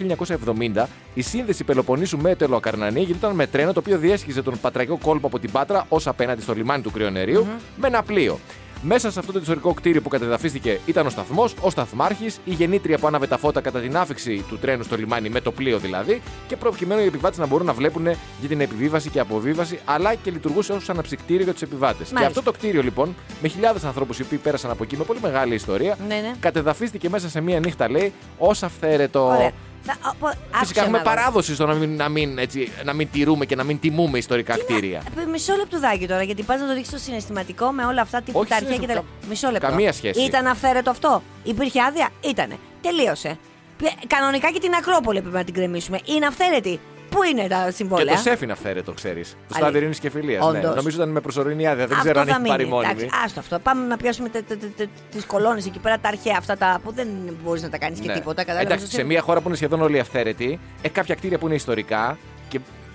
[0.75, 4.99] 1970 η σύνδεση Πελοποννήσου με το Ελοακαρνανία γινόταν με τρένο το οποίο διέσχιζε τον πατραϊκό
[5.03, 8.39] κόλπο από την Πάτρα ως απέναντι στο λιμάνι του κρυονεριου με ένα πλοίο.
[8.87, 12.99] Μέσα σε αυτό το ιστορικό κτίριο που κατεδαφίστηκε ήταν ο σταθμός, ο σταθμάρχης, η γεννήτρια
[12.99, 16.23] που άναβε τα φώτα κατά την άφηξη του τρένου στο λιμάνι, με το πλοίο δηλαδή,
[16.47, 18.05] και προκειμένου οι επιβάτες να μπορούν να βλέπουν
[18.41, 22.09] για την επιβίβαση και αποβίβαση, αλλά και λειτουργούσε ως αναψυκτήριο για τους επιβάτες.
[22.09, 22.39] Και Μάλιστα.
[22.39, 25.55] αυτό το κτίριο λοιπόν, με χιλιάδες ανθρώπους οι οποίοι πέρασαν από εκεί, με πολύ μεγάλη
[25.55, 26.33] ιστορία, Ναι, ναι.
[26.41, 29.27] κατεδαφίστηκε μέσα σε μία νύχτα, λέει, ως αυθαίρετο.
[29.27, 29.51] Ωραία.
[29.87, 31.11] Θα- α, πω- Φυσικά άκουσε έχουμε να δω.
[31.11, 34.59] παράδοση στο να μην, να, μην, έτσι, να μην τηρούμε και να μην τιμούμε ιστορικά
[34.59, 35.03] κτίρια.
[35.23, 38.39] Ε, Μισό λεπτουδάκι τώρα, γιατί πας να το δείξεις το συναισθηματικό με όλα αυτά τύπου
[38.39, 38.83] Όχι τα αρχαία και τα.
[38.93, 39.29] συναισθηματικό.
[39.29, 39.67] Μισό λεπτό.
[39.67, 40.21] Καμία σχέση.
[40.23, 42.57] Ήταν αυθαίρετο αυτό; Υπήρχε άδεια; Ήτανε.
[42.81, 43.39] Τελείωσε.
[43.77, 45.99] Πε- Κανονικά και την Ακρόπολη πρέπει να την κρεμίσουμε.
[46.05, 46.81] Είναι αυθαίρετη.
[47.15, 48.15] Πού είναι τα Και συμβόλαια.
[48.15, 49.31] το σεφ είναι αυθαίρετο, ξέρεις.
[49.31, 49.57] Το Αλήθεια.
[49.61, 50.53] στάδιο ειρήνης και φιλίας.
[50.53, 50.59] Ναι.
[50.59, 50.75] Όντως.
[50.75, 51.87] Νομίζω ήταν με προσωρινή άδεια.
[51.87, 52.75] Δεν Αυτό ξέρω αν θα έχει πάρει μείνει.
[52.75, 52.93] μόνιμη.
[52.93, 53.59] Εντάξει, άστο αυτό.
[53.59, 54.29] Πάμε να πιάσουμε
[55.11, 57.09] τις κολόνες εκεί πέρα, τα αρχαία αυτά τα που δεν
[57.45, 58.15] μπορείς να τα κάνεις και Ναι.
[58.15, 58.45] τίποτα.
[58.45, 58.73] κατάλαβες.
[58.73, 62.19] Εντάξει, σε μια χώρα που είναι σχεδόν όλοι αυθαίρετοι, ε, κάποια κτίρια που είναι ιστορικά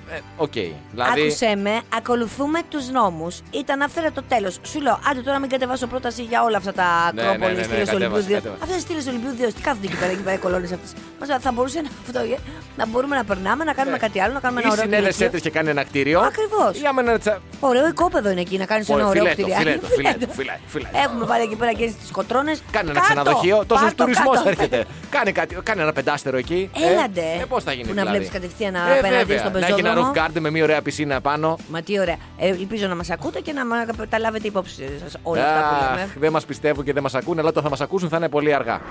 [0.10, 0.52] και Ε, Οκ.
[0.92, 1.22] Δηλαδή.
[1.22, 3.40] Άκουσέ με, ακολουθούμε τους νόμους.
[3.52, 4.58] Ήταν άφερα το τέλος.
[4.64, 7.58] Σου λέω, άντε τώρα μην κατεβάσω πρόταση για όλα αυτά τα Ναι, Ακρόπολη, ναι, ναι,
[7.58, 8.34] ναι, στήλες κατέβασε, Ολυμπίου 2.
[8.34, 8.62] κατέβασε.
[8.64, 10.92] Αυτές τι στήλες Ολυμπίου 2, τι κάθονται εκεί πέρα, εκεί πέρα οι κολόνες αυτές.
[11.20, 12.38] Μα θα μπορούσε να, αυτό, ε,
[12.78, 14.76] να μπορούμε να περνάμε, να κάνουμε κάτι άλλο, να κάνουμε ένα Ναι.
[14.76, 15.32] Ή ωραίο συνέδεσέ κτίριο.
[15.32, 16.20] τη και κάνει ένα κτίριο.
[16.20, 16.72] Ακριβώς.
[16.82, 19.58] Ή άμα είναι τσα- Ωραίο οικόπεδο είναι εκεί να κάνεις ένα Ωραία, ωραίο φιλέτο, κτίριο.
[19.62, 20.98] φιλέτο, φιλέτο, φιλέτο, φιλέτο.
[21.06, 22.54] Έχουμε βάλει εκεί πέρα και τις κοτρώνε.
[22.72, 23.64] Κάνε ένα ξενοδοχείο.
[23.68, 24.86] Τόσο τουρισμός έρχεται.
[25.10, 26.70] Κάνε, κάτι, κάνε ένα πεντάστερο εκεί.
[26.92, 27.22] Έλαντε.
[27.42, 28.18] Ε, πώς θα γίνει Που να δηλαδή.
[28.18, 29.38] βλέπεις κατευθείαν Ε, απέναντι βέβαια.
[29.38, 29.99] στον Να έχει ένα πεζόδρομο.
[30.00, 31.58] Roof garden με μια ωραία πισίνα πάνω.
[31.70, 32.18] Μα τι ωραία.
[32.38, 35.76] Ε, ελπίζω να μας ακούτε και να μα τα λάβετε υπόψη σας όλα αυτά που
[35.76, 36.12] Αχ, λέμε.
[36.20, 38.54] δεν μας πιστεύουν και δεν μας ακούνε, αλλά όταν θα μας ακούσουν θα είναι πολύ
[38.54, 38.82] αργά.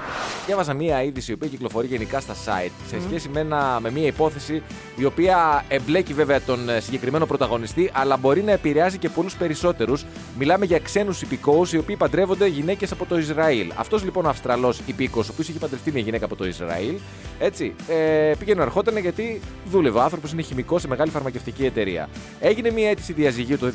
[0.47, 4.07] Διάβαζα μία είδηση η οποία κυκλοφορεί γενικά στα site σε σχέση με, ένα, με μία
[4.07, 4.63] υπόθεση
[4.97, 10.05] η οποία εμπλέκει βέβαια τον ε, συγκεκριμένο πρωταγωνιστή, αλλά μπορεί να επηρεάζει και πολλούς περισσότερους.
[10.39, 13.73] Μιλάμε για ξένους υπηκόους οι οποίοι παντρεύονται γυναίκες από το Ισραήλ.
[13.75, 16.95] Αυτός λοιπόν ο Αυστραλός υπήκος, ο οποίος είχε παντρευτεί μια γυναίκα από το Ισραήλ,
[17.39, 19.99] έτσι, ε, πήγαινε ερχόταν γιατί δούλευε.
[19.99, 22.09] Ο άνθρωπος είναι χημικός σε μεγάλη φαρμακευτική εταιρεία.
[22.41, 23.73] Έγινε μια αίτηση διαζυγίου το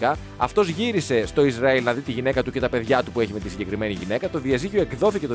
[0.00, 0.12] 2012.
[0.36, 3.32] Αυτός γύρισε στο Ισραήλ να δει τη γυναίκα του και τα παιδιά του που έχει
[3.32, 4.30] με τη συγκεκριμένη γυναίκα.
[4.30, 5.34] Το διαζύγιο εκδόθηκε το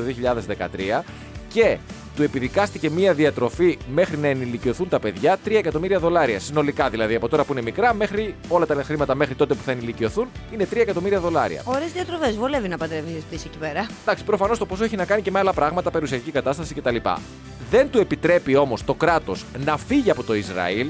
[0.98, 1.02] 2013
[1.52, 1.78] και
[2.16, 6.40] του επιδικάστηκε μια διατροφή μέχρι να ενηλικιωθούν τα παιδιά 3 εκατομμύρια δολάρια.
[6.40, 9.70] Συνολικά δηλαδή από τώρα που είναι μικρά μέχρι όλα τα χρήματα μέχρι τότε που θα
[9.70, 11.62] ενηλικιωθούν είναι 3 εκατομμύρια δολάρια.
[11.64, 12.36] Ωραίες διατροφές.
[12.36, 13.86] Βολεύει να παντρεύεις εκεί πέρα.
[14.02, 16.96] Εντάξει, προφανώς το ποσό έχει να κάνει και με άλλα πράγματα, περιουσιακή κατάσταση κτλ.
[17.70, 20.86] Δεν του επιτρέπει όμως το κράτος να φύγει από το Ισραήλ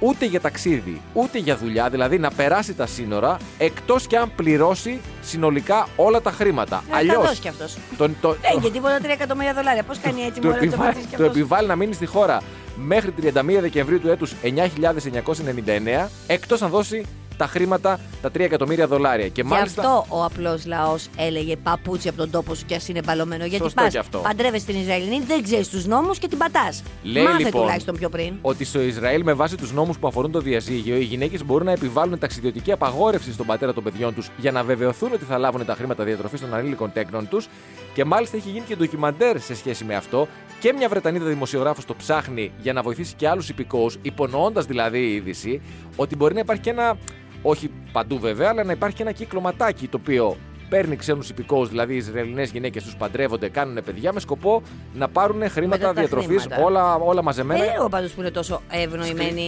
[0.00, 5.00] ούτε για ταξίδι, ούτε για δουλειά, δηλαδή να περάσει τα σύνορα, εκτός και αν πληρώσει
[5.22, 6.84] συνολικά όλα τα χρήματα.
[6.90, 7.16] Να Αλλιώς.
[7.16, 7.76] τα δώσει κι αυτός.
[7.96, 9.82] Τον, το, Δεν και τίποτα 3 εκατομμύρια δολάρια.
[9.82, 11.94] Πώς κάνει έτσι του, μόνο να το επιβάλλει, πατήσεις κι του αυτός; επιβάλλει να μείνει
[11.94, 12.42] στη χώρα
[12.76, 17.04] μέχρι 31 Δεκεμβρίου του έτους 9.999, εκτός αν δώσει
[17.40, 19.28] τα χρήματα, τα 3 εκατομμύρια δολάρια.
[19.28, 19.82] Και Γι' μάλιστα.
[19.82, 23.44] αυτό ο απλός λαός έλεγε παπούτσι από τον τόπο σου κι ας είναι μπαλωμένο.
[23.44, 24.18] Γιατί Σωστό πας κι αυτό.
[24.18, 26.82] παντρεύεσαι την Ισραηλινή, δεν ξέρεις τους νόμους και την πατάς.
[27.02, 28.34] Λέει Μάθε λοιπόν τουλάχιστον πιο πριν.
[28.42, 31.72] ότι στο Ισραήλ, με βάση τους νόμους που αφορούν το διαζύγιο, οι γυναίκες μπορούν να
[31.72, 35.74] επιβάλλουν ταξιδιωτική απαγόρευση στον πατέρα των παιδιών τους για να βεβαιωθούν ότι θα λάβουν τα
[35.74, 37.48] χρήματα διατροφής των ανήλικων τέκνων τους.
[37.94, 40.28] Και μάλιστα έχει γίνει και ντοκιμαντέρ σε σχέση με αυτό.
[40.60, 45.12] Και μια Βρετανίδα δημοσιογράφος το ψάχνει για να βοηθήσει και άλλους υπηκόους, υπονοώντας δηλαδή η
[45.14, 45.60] είδηση
[45.96, 46.96] ότι μπορεί να υπάρχει και ένα.
[47.42, 50.36] Όχι παντού βέβαια, αλλά να υπάρχει και ένα κύκλωματάκι το οποίο
[50.68, 54.62] παίρνει ξένους υπηκόους, δηλαδή οι Ισραηλινές γυναίκες τους παντρεύονται, κάνουν παιδιά με σκοπό
[54.94, 56.64] να πάρουν χρήματα Μετά τα διατροφής, χρήματα.
[56.64, 57.64] όλα, όλα μαζεμένα.
[57.64, 59.42] Δεν λέω πάντως που είναι τόσο ευνοημένη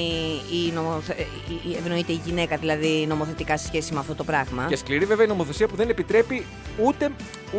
[0.66, 1.14] η, νομοθε...
[1.48, 4.64] η- η- ευνοείται η γυναίκα δηλαδή νομοθετικά σε σχέση με αυτό το πράγμα.
[4.68, 6.46] Και σκληρή βέβαια η νομοθεσία που δεν επιτρέπει
[6.84, 7.10] ούτε,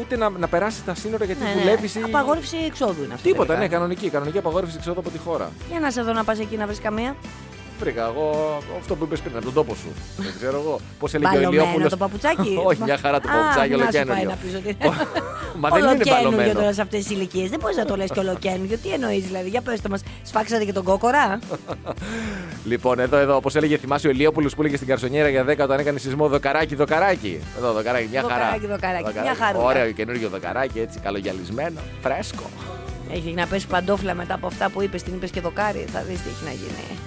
[0.02, 1.62] ούτε να, να περάσει τα σύνορα γιατί Ναι, ναι.
[1.62, 2.00] δουλεύει.
[2.00, 2.02] ή...
[2.04, 3.28] Απαγόρευση εξόδου είναι αυτό.
[3.30, 3.64] Τίποτα, τελικά.
[3.64, 4.10] ναι, κανονική.
[4.10, 5.52] Κανονική απαγόρευση εξόδου από τη χώρα.
[5.70, 7.16] Για να σε δω να πας εκεί να βρεις καμία.
[7.84, 9.88] Βρήκα εγώ αυτό που είπες πριν από τον τόπο σου.
[10.18, 10.80] δεν ξέρω εγώ.
[11.00, 11.90] Πώς έλεγε ο Μπαλωμένο Ηλιόπουλος.
[11.90, 12.60] το παπουτσάκι.
[12.70, 14.30] Όχι, μια χαρά το Α, παπουτσάκι, να σου πάει ολοκένουργιο.
[14.30, 14.78] να πεις ότι
[15.60, 16.54] Μα δεν είναι Ολοκαίνουργιο μπαλωμένο.
[16.60, 17.50] τώρα σε αυτές τις ηλικίες.
[17.50, 18.78] Δεν μπορείς να το λες και ολοκένουργιο.
[18.78, 20.02] Τι εννοείς δηλαδή, για πες το μας.
[20.24, 21.40] Σφάξατε και τον κόκορα.
[22.66, 25.80] Λοιπόν, εδώ, εδώ, όπως έλεγε, θυμάσαι ο Ηλιόπουλος που έλεγε στην Καρσονιέρα για 10 όταν
[25.80, 27.40] έκανε σεισμό δοκαράκι, δοκαράκι.
[27.58, 28.36] Εδώ, δοκαράκι, μια χαρά.
[28.36, 29.64] Δοκαράκι, δοκαράκι, μια χαρούλα.
[29.66, 32.44] Ωραίο καινούργιο δοκαράκι, έτσι, καλογιαλισμένο, φρέσκο.
[33.14, 35.04] Έχει να πέσει παντόφλα μετά από αυτά που είπες.
[35.04, 35.86] Την είπες και δοκάρι.
[35.94, 36.98] Θα δεις τι έχει να γίνει.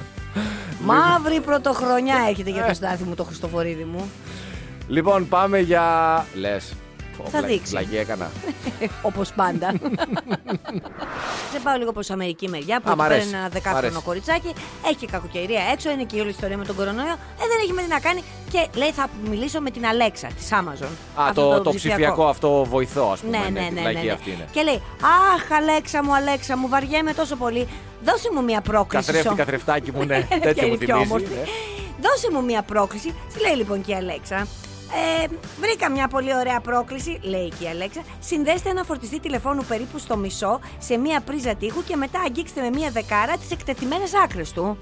[0.86, 4.10] Μαύρη πρωτοχρονιά έρχεται για το στάθι μου το Χριστοφορίδη μου.
[4.88, 5.84] Λοιπόν, πάμε για.
[6.34, 6.72] Λες.
[7.30, 7.70] Θα δείξεις.
[7.70, 8.30] Πλαγή έκανα.
[9.08, 9.72] Όπως πάντα.
[11.52, 13.28] Σε πάω λίγο προς Αμερική μεριά που Α, μ' εκεί πέρα αρέσει.
[13.28, 14.02] είναι ένα Μ' δεκάχρονο αρέσει.
[14.04, 14.52] κοριτσάκι.
[14.86, 17.12] Έχει και κακοκαιρία έξω, είναι και η όλη ιστορία με τον κορονοϊό.
[17.12, 20.48] Ε, δεν έχει με τι να κάνει και λέει θα μιλήσω με την Αλέξα της
[20.52, 20.88] Amazon.
[21.20, 23.38] Α, Αυτό το, το ψηφιακό αυτό βοηθό, ας πούμε.
[23.38, 23.66] Ναι, ναι, ναι.
[23.66, 24.12] την ναι, πλαγή ναι.
[24.12, 24.48] αυτή είναι.
[24.50, 24.82] Και λέει,
[25.34, 27.68] Αχ, Αλέξα μου, Αλέξα μου, βαριέμαι τόσο πολύ.
[28.04, 29.04] Δώσε μου μια πρόκληση.
[29.06, 30.20] Καθρέφτη, σο- καθρεφτάκι μου, ναι.
[30.20, 31.10] Και Τέτοιο μου είναι πιο θυμίζεις.
[31.12, 31.34] όμορφη.
[31.34, 31.42] ναι.
[32.08, 33.14] Δώσε μου μια πρόκληση.
[33.34, 34.46] Τι λέει λοιπόν και η Αλέξα.
[35.22, 35.26] Ε,
[35.60, 38.02] βρήκα μια πολύ ωραία πρόκληση, λέει και η Αλέξα.
[38.20, 42.68] Συνδέστε ένα φορτιστή τηλεφώνου περίπου στο μισό σε μια πρίζα τείχου και μετά αγγίξτε με
[42.70, 44.78] μια δεκάρα τις εκτεθειμένες άκρες του.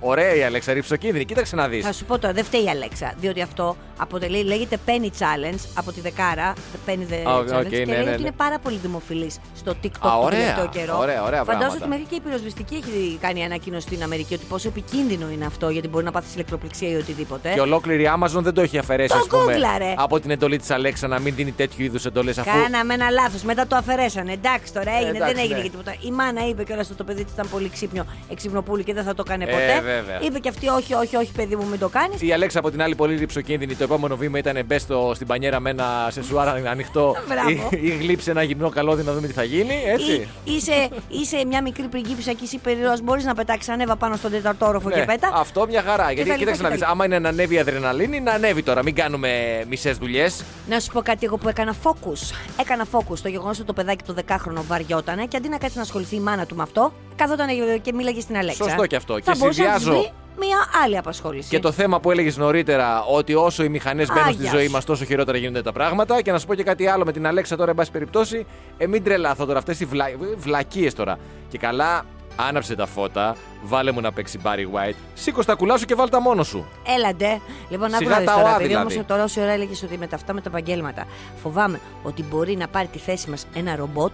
[0.00, 1.24] Ωραία η Αλέξα, ρηψοκίνδυνη.
[1.24, 1.84] Κοίταξε να δεις.
[1.84, 3.12] Θα σου πω τώρα, δεν φταίει η Αλέξα.
[3.20, 6.52] Διότι αυτό αποτελεί, λέγεται Penny Challenge από τη δεκάρα.
[6.86, 7.60] Penny the Α, OK, Challenge.
[7.64, 8.16] OK, και ναι, λέει ναι, ότι ναι.
[8.16, 10.98] είναι πάρα πολύ δημοφιλής στο TikTok Α, τον ωραία, τελευταίο καιρό.
[10.98, 11.76] ωραία, ωραία Φαντάζομαι πράγματα.
[11.84, 15.68] ότι μέχρι και η πυροσβεστική έχει κάνει ανακοίνωση στην Αμερική ότι πόσο επικίνδυνο είναι αυτό
[15.68, 17.50] γιατί μπορεί να πάθεις ηλεκτροπληξία ή οτιδήποτε.
[17.54, 19.94] Και ολόκληρη η Amazon δεν το έχει αφαιρέσει, Το ας πούμε, γκούγκλαρε.
[19.96, 22.50] από την εντολή της Αλέξα να μην δίνει τέτοιου είδους εντολές αφού.
[22.62, 23.42] Κάναμε ένα λάθος.
[23.42, 24.32] Μετά το αφαιρέσανε.
[24.32, 25.62] Εντάξει τώρα έγινε, εντάξει, δεν έγινε ναι.
[25.62, 25.94] και τίποτα.
[26.00, 29.14] Η μάνα είπε κιόλας ότι το παιδί της ήταν πολύ ξύπνιο, εξυπνοπούλη και δεν θα
[29.14, 29.80] το έκανε Ε, ποτέ.
[29.94, 30.20] βέβαια.
[30.20, 32.22] Είπε και αυτή, όχι, όχι, όχι, παιδί μου, μην το κάνεις.
[32.22, 33.74] Η Αλέξα από την άλλη πολύ ρηψοκίνδυνη.
[33.74, 37.68] Το επόμενο βήμα ήταν μπε στο- στην πανιέρα με ένα σεσουάρ ανοιχτό Μπράβο.
[37.70, 39.74] ή, ή γλύψε ένα γυμνό καλώδι να δούμε τι θα γίνει.
[39.86, 40.12] Έτσι.
[40.44, 42.96] Ή είσαι, είσαι μια μικρή πριγκίπισσα και είσαι υπερηρώα.
[43.02, 45.30] Μπορείς να πετάξεις ανέβα πάνω στον τέταρτο όροφο Ναι, και πέτα.
[45.34, 46.12] Αυτό μια χαρά.
[46.12, 46.90] Γιατί τα λοιπά κοίταξε και να τα δεις, λοιπά.
[46.92, 48.82] άμα είναι να ανέβει η αδρεναλίνη, να ανέβει τώρα.
[48.82, 49.28] Μην κάνουμε
[49.68, 50.44] μισές δουλειές.
[50.68, 52.34] Να σου πω κάτι εγώ που έκανα focus.
[52.60, 55.82] Έκανα focus στο γεγονός ότι το παιδάκι το δεκάχρονο βαριότανε και αντί να κάτσει να
[55.82, 57.48] ασχοληθεί η μάνα του με αυτό, καθόταν
[57.82, 58.64] και μίλαγε στην Αλέξα.
[58.64, 59.14] Σωστό και αυτό.
[59.18, 59.90] Και Θα εσύ συνδυάζω.
[59.90, 61.48] βρει μια άλλη απασχόληση.
[61.48, 64.66] Και το θέμα που έλεγες νωρίτερα, ότι όσο οι μηχανές μπαίνουν Α, στη γεια ζωή
[64.66, 64.70] σου.
[64.72, 66.22] μας, τόσο χειρότερα γίνονται τα πράγματα.
[66.22, 68.46] Και να σου πω και κάτι άλλο με την Αλέξα τώρα, εν πάση περιπτώσει.
[68.78, 70.04] Ε, μην τρελαθώ τώρα, αυτές οι βλα...
[70.36, 71.18] βλακίες τώρα.
[71.48, 72.02] Και καλά,
[72.36, 74.94] άναψε τα φώτα, βάλε μου να παίξει Barry White.
[75.14, 76.66] Σήκω στα κουλά σου και βάλ τα μόνο σου.
[76.96, 77.40] Έλαντε.
[77.68, 78.92] Λοιπόν, άκου Σιγά να δεις τα τώρα, ΟΑ, επειδή δηλαδή.
[78.94, 81.06] όμως τώρα όση ώρα έλεγες ότι με τα αυτά με τα επαγγέλματα
[81.42, 84.12] φοβάμαι ότι μπορεί να πάρει τη θέση μας ένα ρομπότ.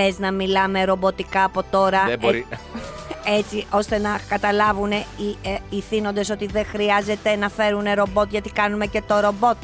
[0.00, 2.04] Θες να μιλάμε ρομποτικά από τώρα.
[2.06, 2.46] Δεν μπορεί.
[3.24, 8.30] ε, έτσι, ώστε να καταλάβουν οι, ε, οι θύνοντες ότι δεν χρειάζεται να φέρουν ρομπότ
[8.30, 9.56] γιατί κάνουμε και το ρομπότ.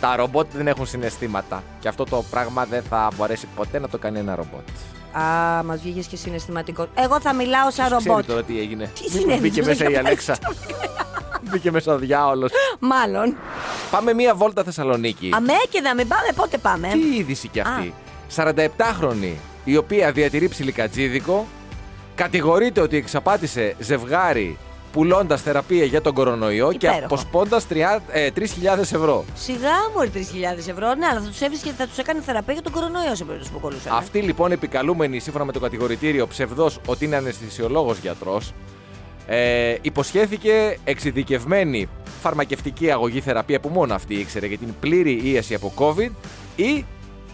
[0.00, 1.62] Τα ρομπότ δεν έχουν συναισθήματα.
[1.80, 4.68] Και αυτό το πράγμα δεν θα μπορέσει ποτέ να το κάνει ένα ρομπότ.
[5.22, 6.86] Α, μας βγήκες και συναισθηματικός.
[6.94, 8.26] Εγώ θα μιλάω σαν Ξέρει ρομπότ.
[8.26, 8.90] τώρα τι έγινε.
[8.94, 10.36] Τι Μήπως συνέβη, Μπήκε τους μέσα η είχα Αλέξα.
[11.50, 12.50] Μπήκε μέσα ο διάολος.
[12.78, 13.36] Μάλλον.
[13.90, 15.30] Πάμε μία βόλτα Θεσσαλονίκη.
[15.34, 17.94] Αμέ και να μην πάμε, πότε πάμε; Τι είδηση κι αυτή.
[18.36, 19.32] 47χρονη,
[19.64, 21.46] η οποία διατηρεί ψιλικατζίδικο,
[22.14, 24.58] κατηγορείται ότι εξαπάτησε ζευγάρι
[24.92, 27.04] πουλώντας θεραπεία για τον κορονοϊό και Υπέροχο.
[27.04, 29.24] αποσπώντας 3.000 ευρώ.
[29.34, 29.58] Σιγά
[29.94, 30.94] μου 3.000 ευρώ.
[30.94, 33.60] Ναι, αλλά θα τους έβρισκε θα τους έκανε θεραπεία για τον κορονοϊό σε περίπτωση που
[33.60, 33.96] κολούσαν.
[33.96, 38.52] Αυτή λοιπόν επικαλούμενη σύμφωνα με το κατηγορητήριο ψευδός ότι είναι αναισθησιολόγος γιατρός
[39.26, 41.88] ε, υποσχέθηκε εξειδικευμένη
[42.22, 46.10] φαρμακευτική αγωγή θεραπεία που μόνο αυτή ήξερε για την πλήρη ίαση από COVID
[46.56, 46.84] ή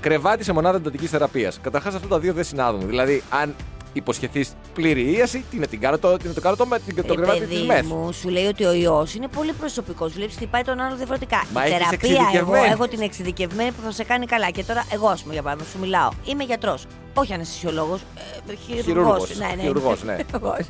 [0.00, 1.58] κρεβάτι σε μονάδα εντατικής θεραπείας.
[1.62, 2.86] Καταρχάς αυτά τα δύο δεν συνάδουν.
[2.86, 3.54] Δηλαδή, αν
[3.92, 7.06] υποσχεθείς πλήρη ίαση, τι να την κάνω, το, τι να το, κάνω το, με- την-
[7.06, 7.84] το Ε, κρεβάτι παιδί της μεθ.
[7.86, 10.12] μου, σου λέει ότι ο ιός είναι πολύ προσωπικός.
[10.12, 11.44] Βλέπεις χτυπάει τον άλλο διαφορετικά.
[11.52, 12.66] Μα η έχεις θεραπεία, εγώ εξειδικευμένη.
[12.72, 14.50] έχω την εξειδικευμένη που θα σε κάνει καλά.
[14.50, 16.08] Και τώρα, εγώ, ας πούμε, για παράδειγμα, σου μιλάω.
[16.24, 16.86] Είμαι γιατρός.
[17.18, 18.00] Όχι αναισθησιολόγος.
[18.00, 18.84] Ε, χειρουργός.
[18.84, 19.36] Χειρούργος.
[19.38, 19.62] Ναι, ναι.
[19.62, 20.16] Χειρουργός, ναι.
[20.30, 20.66] Χειρουργός.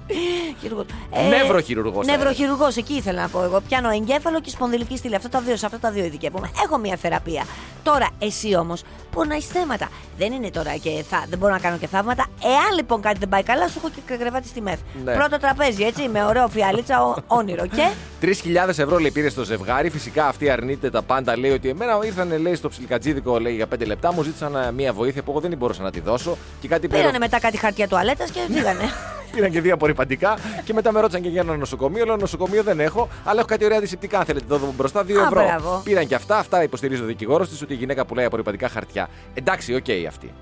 [0.61, 0.87] Χειρουργός.
[1.31, 3.61] Νευροχειρουργός θα Νευροχειρουργός, εκεί ήθελα να πω εγώ.
[3.69, 5.15] Πιάνω εγκέφαλο και σπονδυλική στήλη.
[5.15, 6.51] Αυτά τα δύο, σε αυτά τα δύο ειδικεύομαι.
[6.65, 7.45] Έχω μια θεραπεία.
[7.83, 8.83] Τώρα, εσύ όμως,
[9.15, 9.89] μπορεί να έχει θέματα.
[10.19, 12.27] Δεν είναι τώρα και θα, δεν μπορώ να κάνω και θαύματα.
[12.43, 14.79] Εάν λοιπόν κάτι δεν πάει καλά, σου έχω και κρεβάτι στη μεθ.
[15.05, 15.15] Ναι.
[15.15, 17.67] Πρώτο τραπέζι, έτσι, με ωραίο φιάλιτσα, ο- όνειρο.
[17.67, 17.89] Και
[18.21, 19.91] 3.000 ευρώ λέει πήρε στο ζευγάρι.
[19.91, 21.39] Φυσικά αυτή αρνείται τα πάντα.
[21.39, 24.13] Λέει ότι εμένα ήρθαν λέει, στο ψιλικατζίδικο λέει, για 5 λεπτά.
[24.13, 26.37] Μου ζήτησαν ε, μία βοήθεια που εγώ δεν μπορούσα να τη δώσω.
[26.61, 27.01] Και κάτι πέρα.
[27.01, 28.83] πήρανε μετά κάτι χαρτιά τουαλέτας και φύγανε.
[29.33, 32.05] Πήραν και δύο απορρυπαντικά και μετά με ρώτησαν και για ένα νοσοκομείο.
[32.05, 34.19] Λέω νοσοκομείο δεν έχω, αλλά έχω κάτι ωραία αντισηπτικά.
[34.19, 35.45] Αν θέλετε, το δω μπροστά 2 Α, ευρώ.
[35.45, 35.81] μπράβο.
[35.85, 36.39] Πήραν και αυτά.
[36.39, 39.09] Αυτά υποστηρίζει ο δικηγόρος της ότι η γυναίκα πουλάει απορρυπαντικά χαρτιά.
[39.35, 40.33] Εντάξει, οκ αυτή.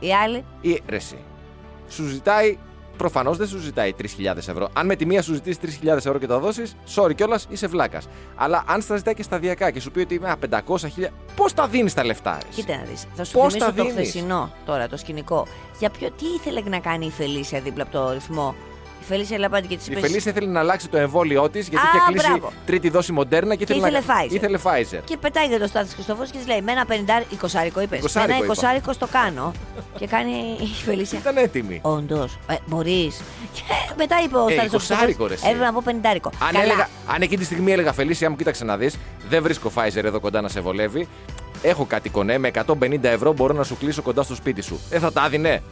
[0.00, 0.44] Οι άλλοι.
[0.60, 1.16] Ή ρε, εσύ.
[1.88, 2.58] Σου ζητάει.
[2.98, 4.68] Προφανώς δεν σου ζητάει 3.000 ευρώ.
[4.72, 8.08] Αν με τη μία σου ζητήσει 3.000 ευρώ και τα δώσεις, sorry κιόλας, είσαι βλάκας.
[8.34, 11.14] Αλλά αν στα ζητάει και σταδιακά και σου πει ότι α, 500 χιλιάδε.
[11.36, 13.06] Πώς τα δίνεις τα λεφτά, ρε, εσύ; Κοίτα να δεις.
[13.14, 15.46] Θα σου Πώς θυμίσω τα το δίνεις; χθεσινό τώρα, το σκηνικό.
[15.78, 18.54] Για ποιο, τι ήθελε να κάνει η Φελίσια δίπλα από το ρυθμό.
[19.08, 20.00] Η Φελίσια Λαπάντη και τη Η είπε.
[20.00, 22.52] Φελίσια ήθελε να αλλάξει το εμβόλιό της γιατί Α, είχε κλείσει μπράβο.
[22.66, 24.22] τρίτη δόση μοντέρνα και, Και ήθελε, ήθελε να...
[24.24, 24.32] Pfizer.
[24.32, 25.02] ήθελε Pfizer.
[25.04, 26.92] Και πετάγεται το Στάθης Χριστόφορος και της λέει: Με ένα 50
[27.32, 27.90] εικοσάρικο είπες.
[27.90, 28.52] Με Εικοσάρικο ένα είπα.
[28.52, 29.52] εικοσάρικο στο κάνω.
[29.98, 31.18] και κάνει η Φελίσια.
[31.18, 31.78] Ήταν έτοιμη.
[31.82, 32.38] Όντως.
[32.48, 33.20] Ε, Μπορείς.
[33.52, 33.62] Και
[33.96, 35.44] μετά είπε ο Ε, Στάθης εικοσάρικο, ρε, εσύ.
[35.46, 36.30] Έπρεπε να πω 50.
[36.48, 38.96] Αν, έλεγα, αν εκείνη τη στιγμή έλεγα Φελίσια μου, κοίταξε να δεις,
[39.28, 41.08] δεν βρίσκω Pfizer εδώ κοντά να σε βολεύει.
[41.62, 44.80] Έχω κάτι κονέ, με 150 ευρώ μπορώ να σου κλείσω κοντά στο σπίτι σου.
[44.90, 45.62] Ε, θα τα έδινε.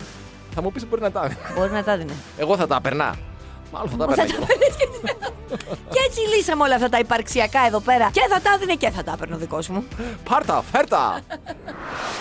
[0.59, 1.41] Θα μου πεις μπορεί να τα έδινε.
[1.57, 2.13] Μπορεί να τα έδινε.
[2.39, 3.15] Εγώ θα τα περνά.
[3.73, 4.33] Μάλλον θα τα Θα περνά.
[4.39, 4.85] τα παίρνεις και-
[5.91, 8.11] Και έτσι λύσαμε όλα αυτά τα υπαρξιακά εδώ πέρα.
[8.13, 9.85] Και θα τα έδινε και θα τα έπαιρνε ο δικός μου.
[10.31, 11.21] Πάρτα, φέρτα.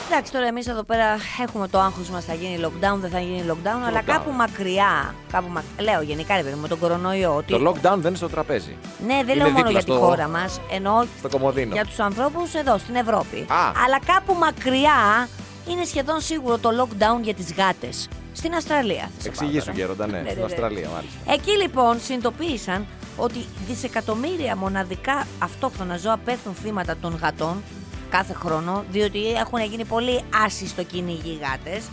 [0.09, 1.05] Εντάξει, τώρα εμείς εδώ πέρα
[1.43, 2.25] έχουμε το άγχος μας.
[2.25, 4.05] Θα γίνει lockdown, δεν θα γίνει lockdown, αλλά Lockdown.
[4.05, 5.13] κάπου μακριά.
[5.31, 5.63] Κάπου μα...
[5.79, 7.35] Λέω γενικά, ρε παιδί μου, με τον κορονοϊό.
[7.35, 7.51] Ότι...
[7.59, 8.75] Το lockdown δεν είναι στο τραπέζι.
[9.07, 10.59] Ναι, δεν Είναι λέω μόνο δίπλα για τη στο- χώρα μας.
[10.71, 11.73] Εννοώ Στο κομμωδίνο.
[11.73, 13.37] για τους ανθρώπους εδώ, στην Ευρώπη.
[13.49, 13.71] Α.
[13.85, 15.27] Αλλά κάπου μακριά
[15.69, 18.07] είναι σχεδόν σίγουρο το lockdown για τις γάτες.
[18.35, 19.09] Στην Αυστραλία.
[19.17, 19.77] θα σε πάω Εξηγήσου, τώρα.
[19.77, 20.45] Γέροντα, ναι, Ναι, στην ναι, ναι.
[20.45, 21.33] Αυστραλία μάλιστα.
[21.33, 22.85] Εκεί λοιπόν συνειδητοποίησαν
[23.17, 27.63] ότι δισεκατομμύρια μοναδικά αυτόχθονα ζώα πέφτουν θύματα των γατών
[28.09, 31.83] κάθε χρόνο, διότι έχουν γίνει πολύ άσοι στο κυνήγι οι γάτες.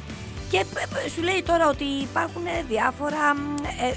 [0.53, 3.39] Και ε, ε, σου λέει τώρα ότι υπάρχουν διάφορα μ,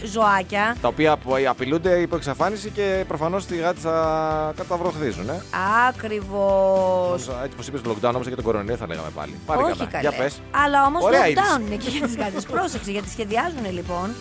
[0.04, 0.76] ε, ζωάκια.
[0.82, 5.30] Τα οποία απο- απειλούνται υπό εξαφάνιση και προφανώς οι γάτε θα καταβροχθίζουν.
[5.30, 5.42] Ε.
[5.90, 7.22] Ακριβώς.
[7.28, 9.34] Έτσι, όπως είπες, lockdown όμως και τον κορονοϊό θα λέγαμε πάλι.
[9.46, 9.90] Πάρε Όχι καλά.
[9.90, 10.02] καλέ.
[10.10, 10.42] Για πες.
[10.52, 11.62] Αλλά όμως Ωραία lockdown είδηση.
[11.68, 12.44] είναι και για τις γάτες.
[12.54, 14.16] Πρόσεξε, γιατί σχεδιάζουν λοιπόν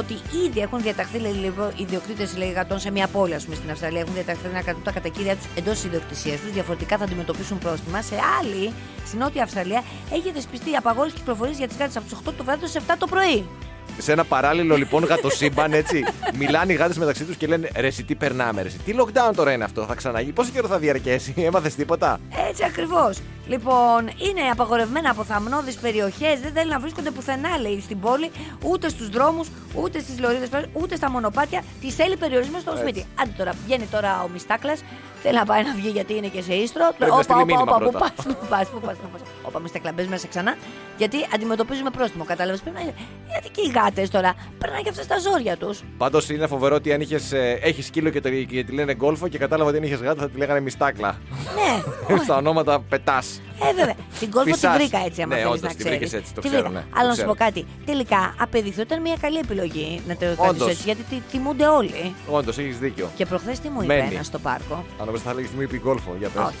[0.00, 0.14] ότι
[0.46, 4.00] ήδη έχουν διαταχθεί λέει, λοιπόν, οι ιδιοκτήτε γατών σε μια πόλη, ας πούμε, στην Αυστραλία.
[4.00, 6.52] Έχουν διαταχθεί να κρατούν τα κατακύρια τους εντός της ιδιοκτησίας τους.
[6.52, 8.02] Διαφορετικά θα αντιμετωπίσουν πρόστιμα.
[8.02, 8.72] Σε άλλη,
[9.06, 9.82] στην Νότια Αυστραλία,
[10.12, 12.94] έχει δεσπιστεί η απαγόρευση κυκλοφορίας για τις γάτες από τις 8 το βράδυ έω 7
[12.98, 13.46] το πρωί.
[13.98, 16.04] Σε ένα παράλληλο λοιπόν γατοσύμπαν έτσι.
[16.38, 19.34] μιλάνε οι γάτες μεταξύ τους και λένε Ρε, εσύ, τι περνάμε, ρε, εσύ, τι lockdown
[19.36, 20.32] τώρα είναι αυτό, θα ξαναγεί.
[20.32, 23.18] Πόσο καιρό θα διαρκέσει, έμαθες τίποτα; Έτσι ακριβώς.
[23.48, 26.40] Λοιπόν, είναι απαγορευμένα από θαμνώδεις περιοχές.
[26.40, 28.30] Δεν θέλει να βρίσκονται πουθενά, λέει, στην πόλη,
[28.64, 31.62] ούτε στους δρόμους, ούτε στις λωρίδες, ούτε στα μονοπάτια.
[31.80, 33.04] Τη θέλει περιορισμό στο σπίτι.
[33.22, 34.82] Άντε τώρα, βγαίνει τώρα ο Μιστάκλας,
[35.22, 36.82] θέλει να πάει να βγει γιατί είναι και σε ίστρο.
[36.98, 37.98] Πρέπει να στείλει μήνυμα όπα, πού πρώτα.
[37.98, 38.80] πας, πού πας, πού
[39.12, 39.20] πας.
[39.42, 40.54] Όπα, Μιστάκλα, μπε μέσα ξανά.
[40.98, 42.24] Γιατί αντιμετωπίζουμε πρόστιμο.
[42.24, 42.82] Κατάλαβες πρέπει να.
[43.30, 45.82] Γιατί και οι γάτες τώρα περνάνε και αυτέ τα ζόρια τους.
[45.98, 49.28] Πάντως είναι φοβερό ότι αν είχες, ε, έχεις σκύλο και, το- και τη λένε γκόλφο
[49.28, 51.18] και κατάλαβα ότι αν είχες γάτα θα τη λέγανε μιστάκλα.
[51.54, 51.82] Ναι,
[52.24, 53.35] Στα ονόματα πετάς.
[53.70, 53.94] Ε, βέβαια.
[54.18, 54.76] Την κόλφο τη Φυσάς.
[54.76, 55.98] βρήκα έτσι, άμα Ναι, θέλεις όντως, να τη ξέρεις.
[55.98, 56.78] βρήκες έτσι, το Τη ξέρω, βρήκα.
[56.78, 57.28] ναι, το Αλλά να σου ξέρω.
[57.32, 57.66] πω κάτι.
[57.84, 60.68] Τελικά, απεδειχθώ ήταν μια καλή επιλογή να το κάνεις Όντως.
[60.68, 62.14] έτσι, γιατί τη- τιμούνται όλοι.
[62.30, 63.10] Όντως, έχεις δίκιο.
[63.16, 64.14] Και προχθές τι μου είπε Μένει.
[64.14, 66.14] ένας στο πάρκο; Αν νομίζω θα λέγεις μου είπε γκόλφο.
[66.18, 66.42] Για πες.
[66.44, 66.54] Όχι.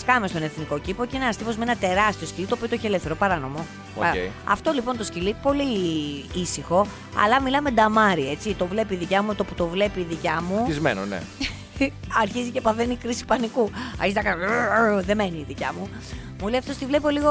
[0.00, 2.86] Σκάμε στον εθνικό κήπο και ένας τύπος με ένα τεράστιο σκυλί το οποίο το είχε
[2.86, 3.66] ελεύθερο, παράνομο.
[3.96, 4.02] Οκ.
[4.02, 4.14] Παρά-
[4.44, 5.64] Αυτό λοιπόν το σκυλί, πολύ
[6.34, 6.86] ήσυχο,
[7.24, 8.54] αλλά μιλάμε νταμάρι, έτσι.
[8.54, 10.64] Το βλέπει η δικιά μου, το που το βλέπει η δικιά μου.
[10.64, 11.20] Χτισμένο, ναι.
[12.20, 13.70] αρχίζει και παθαίνει κρίση πανικού.
[13.98, 14.44] Αρχίζει να κάνει.
[15.02, 15.88] Δεν μένει η δικιά μου.
[16.42, 17.30] Μου λέει αυτός τη βλέπω λίγο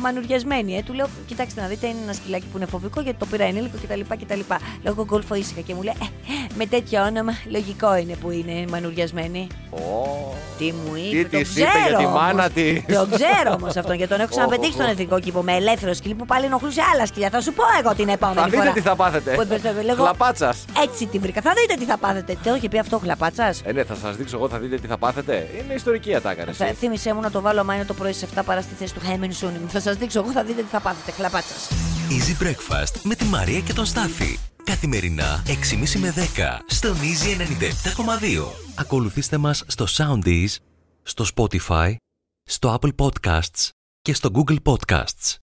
[0.00, 0.76] μανουριασμένη.
[0.76, 0.82] Ε.
[0.82, 3.76] Του λέω: Κοιτάξτε να δείτε, είναι ένα σκυλάκι που είναι φοβικό γιατί το πήρα ενήλικο
[3.82, 4.00] κτλ.
[4.00, 4.34] κτλ.
[4.48, 6.06] Λέω: Εγώ γκολφο ήσυχα και μου λέει: ε,
[6.54, 9.46] με τέτοιο όνομα λογικό είναι που είναι μανουριασμένη.
[9.70, 10.34] Ω.
[10.58, 12.20] Τι μου είπε, Τι το της είπε ξέρω για τη όμως.
[12.20, 12.84] μάνα της.
[12.86, 14.92] Το ξέρω όμως αυτόν γιατί τον έχω ξαναπετύχει Οχ, στον οχ.
[14.92, 17.30] εθνικό κήπο με ελεύθερο σκυλί που πάλι ενοχλούσε άλλα σκυλιά.
[17.30, 18.72] Θα σου πω εγώ την επόμενη Θα δείτε φορά.
[18.72, 19.34] τι θα πάθετε.
[19.34, 20.64] Που έπαιζε, λέγω, Χλαπάτσας.
[20.82, 21.40] Έτσι την βρήκα.
[21.40, 22.36] Θα δείτε τι θα πάθετε.
[22.44, 23.62] Το είχε πει αυτό ο χλαπάτσας.
[23.64, 25.48] Ε, ναι, θα σας δείξω εγώ, θα δείτε τι θα πάθετε.
[25.64, 26.74] Είναι ιστορική ατάκα, ρε, Θα, εσύ.
[26.74, 29.00] θύμισέ μου να το βάλω άμα είναι το πρωί σε 7 παρά στη θέση του
[29.00, 29.66] Χέμεν Σούνιμ.
[29.68, 31.10] Θα σας δείξω εγώ, θα δείτε τι θα πάθετε.
[31.10, 31.68] Χλαπάτσας.
[32.10, 34.38] Easy Breakfast με τη Μαρία και τον Στάφη.
[34.64, 36.20] Καθημερινά 6.30 με 10
[36.66, 38.46] στον Easy 97.2.
[38.74, 40.56] Ακολουθήστε μας στο Soundees,
[41.02, 41.94] στο Spotify,
[42.42, 43.68] στο Apple Podcasts
[44.02, 45.41] και στο Google Podcasts.